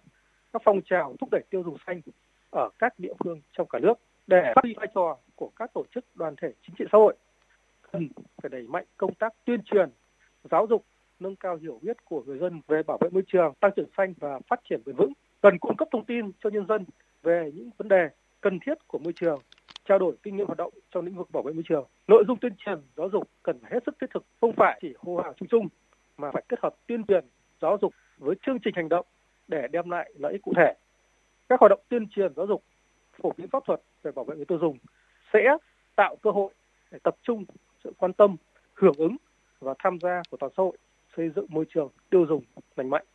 các 0.54 0.62
phong 0.66 0.82
trào 0.90 1.16
thúc 1.20 1.30
đẩy 1.32 1.42
tiêu 1.50 1.64
dùng 1.66 1.78
xanh 1.88 2.02
ở 2.52 2.70
các 2.80 3.00
địa 3.00 3.14
phương 3.24 3.42
trong 3.58 3.68
cả 3.70 3.80
nước 3.80 3.94
để 4.28 4.52
phát 4.56 4.62
huy 4.64 4.74
vai 4.78 4.88
trò 4.96 5.18
của 5.36 5.52
các 5.56 5.74
tổ 5.74 5.84
chức 5.96 6.06
đoàn 6.16 6.36
thể 6.42 6.48
chính 6.68 6.76
trị 6.80 6.86
xã 6.92 6.98
hội 6.98 7.16
cần 7.92 8.10
phải 8.42 8.50
đẩy 8.50 8.64
mạnh 8.64 8.86
công 8.98 9.14
tác 9.16 9.34
tuyên 9.46 9.62
truyền 9.66 9.90
giáo 10.52 10.68
dục 10.70 10.86
nâng 11.20 11.36
cao 11.36 11.56
hiểu 11.56 11.80
biết 11.82 12.06
của 12.06 12.24
người 12.24 12.38
dân 12.38 12.62
về 12.68 12.84
bảo 12.84 12.98
vệ 13.02 13.10
môi 13.10 13.24
trường, 13.28 13.54
tăng 13.60 13.72
trưởng 13.76 13.90
xanh 13.98 14.14
và 14.20 14.40
phát 14.48 14.60
triển 14.70 14.82
bền 14.86 14.96
vững. 14.96 15.14
Cần 15.42 15.60
cung 15.60 15.78
cấp 15.78 15.88
thông 15.92 16.06
tin 16.06 16.32
cho 16.44 16.50
nhân 16.50 16.66
dân 16.68 16.86
về 17.24 17.52
những 17.56 17.70
vấn 17.78 17.88
đề 17.88 18.10
cần 18.42 18.60
thiết 18.66 18.88
của 18.88 19.00
môi 19.00 19.14
trường, 19.16 19.40
trao 19.86 20.00
đổi 20.00 20.16
kinh 20.24 20.36
nghiệm 20.36 20.48
hoạt 20.48 20.58
động 20.58 20.74
trong 20.92 21.06
lĩnh 21.06 21.16
vực 21.16 21.32
bảo 21.32 21.44
vệ 21.44 21.54
môi 21.54 21.64
trường. 21.70 21.88
Nội 22.08 22.24
dung 22.28 22.38
tuyên 22.38 22.54
truyền 22.58 22.80
giáo 22.98 23.10
dục 23.10 23.30
cần 23.44 23.60
hết 23.64 23.80
sức 23.86 23.96
thiết 24.02 24.08
thực, 24.14 24.26
không 24.42 24.54
phải 24.58 24.80
chỉ 24.82 24.94
hô 24.98 25.18
hào 25.18 25.34
chung 25.34 25.48
chung 25.48 25.68
mà 26.18 26.32
phải 26.32 26.44
kết 26.50 26.60
hợp 26.64 26.76
tuyên 26.88 27.04
truyền 27.04 27.26
giáo 27.62 27.78
dục 27.82 27.94
với 28.18 28.36
chương 28.46 28.60
trình 28.60 28.74
hành 28.76 28.90
động 28.90 29.06
để 29.48 29.68
đem 29.72 29.90
lại 29.90 30.14
lợi 30.18 30.32
ích 30.34 30.42
cụ 30.42 30.54
thể. 30.58 30.74
Các 31.50 31.60
hoạt 31.60 31.70
động 31.70 31.80
tuyên 31.90 32.08
truyền 32.10 32.34
giáo 32.36 32.46
dục 32.48 32.64
phổ 33.22 33.34
biến 33.38 33.48
pháp 33.48 33.64
thuật 33.66 33.82
về 34.04 34.12
bảo 34.12 34.26
vệ 34.26 34.36
người 34.36 34.46
tiêu 34.46 34.58
dùng 34.62 34.78
sẽ 35.34 35.58
tạo 35.96 36.16
cơ 36.16 36.32
hội 36.32 36.54
để 36.92 37.00
tập 37.04 37.16
trung 37.24 37.46
sự 37.84 37.94
quan 37.98 38.14
tâm, 38.14 38.36
hưởng 38.74 38.96
ứng 38.98 39.18
và 39.60 39.74
tham 39.84 39.98
gia 40.02 40.22
của 40.30 40.38
toàn 40.40 40.52
xã 40.58 40.64
hội 40.64 40.78
xây 41.18 41.30
dựng 41.36 41.46
môi 41.50 41.66
trường 41.74 41.92
tiêu 42.10 42.26
dùng 42.30 42.44
lành 42.76 42.90
mạnh. 42.90 43.06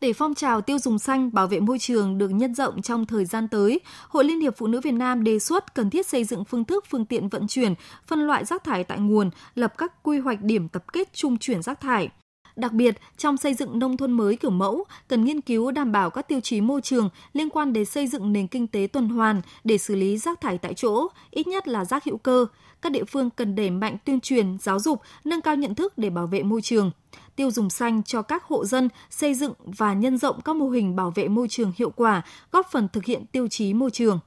Để 0.00 0.12
phong 0.12 0.34
trào 0.34 0.60
tiêu 0.60 0.78
dùng 0.78 0.98
xanh 0.98 1.32
bảo 1.32 1.46
vệ 1.46 1.60
môi 1.60 1.78
trường 1.78 2.18
được 2.18 2.28
nhân 2.28 2.54
rộng 2.54 2.82
trong 2.82 3.06
thời 3.06 3.24
gian 3.24 3.48
tới, 3.48 3.80
Hội 4.08 4.24
Liên 4.24 4.40
hiệp 4.40 4.56
Phụ 4.56 4.66
nữ 4.66 4.80
Việt 4.80 4.92
Nam 4.92 5.24
đề 5.24 5.38
xuất 5.38 5.74
cần 5.74 5.90
thiết 5.90 6.06
xây 6.06 6.24
dựng 6.24 6.44
phương 6.44 6.64
thức 6.64 6.84
phương 6.88 7.04
tiện 7.04 7.28
vận 7.28 7.46
chuyển, 7.48 7.74
phân 8.06 8.26
loại 8.26 8.44
rác 8.44 8.64
thải 8.64 8.84
tại 8.84 8.98
nguồn, 8.98 9.30
lập 9.54 9.72
các 9.78 10.02
quy 10.02 10.18
hoạch 10.18 10.42
điểm 10.42 10.68
tập 10.68 10.84
kết 10.92 11.12
trung 11.12 11.38
chuyển 11.38 11.62
rác 11.62 11.80
thải. 11.80 12.10
Đặc 12.56 12.72
biệt, 12.72 12.96
trong 13.16 13.36
xây 13.36 13.54
dựng 13.54 13.78
nông 13.78 13.96
thôn 13.96 14.12
mới 14.12 14.36
kiểu 14.36 14.50
mẫu, 14.50 14.84
cần 15.08 15.24
nghiên 15.24 15.40
cứu 15.40 15.70
đảm 15.70 15.92
bảo 15.92 16.10
các 16.10 16.28
tiêu 16.28 16.40
chí 16.40 16.60
môi 16.60 16.80
trường 16.80 17.08
liên 17.32 17.50
quan 17.50 17.72
đến 17.72 17.84
xây 17.84 18.06
dựng 18.06 18.32
nền 18.32 18.46
kinh 18.46 18.66
tế 18.66 18.88
tuần 18.92 19.08
hoàn 19.08 19.42
để 19.64 19.78
xử 19.78 19.94
lý 19.94 20.18
rác 20.18 20.40
thải 20.40 20.58
tại 20.58 20.74
chỗ, 20.74 21.06
ít 21.30 21.46
nhất 21.46 21.68
là 21.68 21.84
rác 21.84 22.04
hữu 22.04 22.16
cơ. 22.16 22.46
Các 22.82 22.92
địa 22.92 23.04
phương 23.04 23.30
cần 23.30 23.54
đẩy 23.54 23.70
mạnh 23.70 23.96
tuyên 24.04 24.20
truyền, 24.20 24.58
giáo 24.58 24.78
dục, 24.78 25.00
nâng 25.24 25.40
cao 25.40 25.56
nhận 25.56 25.74
thức 25.74 25.98
để 25.98 26.10
bảo 26.10 26.26
vệ 26.26 26.42
môi 26.42 26.62
trường 26.62 26.90
tiêu 27.36 27.50
dùng 27.50 27.70
xanh 27.70 28.02
cho 28.02 28.22
các 28.22 28.44
hộ 28.44 28.64
dân, 28.64 28.88
xây 29.10 29.34
dựng 29.34 29.52
và 29.64 29.92
nhân 29.92 30.18
rộng 30.18 30.40
các 30.40 30.56
mô 30.56 30.68
hình 30.68 30.96
bảo 30.96 31.12
vệ 31.14 31.28
môi 31.28 31.48
trường 31.48 31.72
hiệu 31.76 31.90
quả, 31.90 32.22
góp 32.52 32.66
phần 32.70 32.88
thực 32.92 33.04
hiện 33.04 33.26
tiêu 33.32 33.48
chí 33.48 33.74
môi 33.74 33.90
trường. 33.90 34.20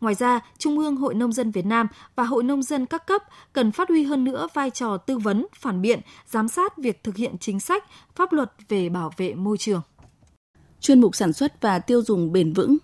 Ngoài 0.00 0.14
ra, 0.14 0.40
Trung 0.58 0.78
ương 0.78 0.96
Hội 0.96 1.14
Nông 1.14 1.32
dân 1.32 1.50
Việt 1.50 1.66
Nam 1.66 1.88
và 2.16 2.24
Hội 2.24 2.42
Nông 2.42 2.62
dân 2.62 2.86
các 2.86 3.06
cấp 3.06 3.22
cần 3.52 3.72
phát 3.72 3.88
huy 3.88 4.04
hơn 4.04 4.24
nữa 4.24 4.48
vai 4.54 4.70
trò 4.70 4.96
tư 4.96 5.18
vấn, 5.18 5.46
phản 5.54 5.82
biện, 5.82 6.00
giám 6.26 6.48
sát 6.48 6.78
việc 6.78 7.04
thực 7.04 7.16
hiện 7.16 7.38
chính 7.40 7.60
sách, 7.60 7.84
pháp 8.14 8.32
luật 8.32 8.52
về 8.68 8.88
bảo 8.88 9.12
vệ 9.16 9.34
môi 9.34 9.58
trường. 9.58 9.82
Chuyên 10.80 11.00
mục 11.00 11.16
sản 11.16 11.32
xuất 11.32 11.62
và 11.62 11.78
tiêu 11.78 12.02
dùng 12.02 12.32
bền 12.32 12.52
vững 12.52 12.76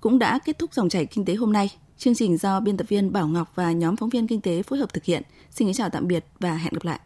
cũng 0.00 0.18
đã 0.18 0.38
kết 0.44 0.58
thúc 0.58 0.74
dòng 0.74 0.88
chảy 0.88 1.06
kinh 1.06 1.24
tế 1.24 1.34
hôm 1.34 1.52
nay. 1.52 1.70
Chương 1.98 2.14
trình 2.14 2.36
do 2.36 2.60
biên 2.60 2.76
tập 2.76 2.88
viên 2.88 3.12
Bảo 3.12 3.28
Ngọc 3.28 3.52
và 3.54 3.72
nhóm 3.72 3.96
phóng 3.96 4.08
viên 4.08 4.26
kinh 4.26 4.40
tế 4.40 4.62
phối 4.62 4.78
hợp 4.78 4.92
thực 4.92 5.04
hiện. 5.04 5.22
Xin 5.50 5.68
kính 5.68 5.74
chào 5.74 5.90
tạm 5.90 6.06
biệt 6.06 6.24
và 6.40 6.54
hẹn 6.54 6.72
gặp 6.72 6.84
lại. 6.84 7.00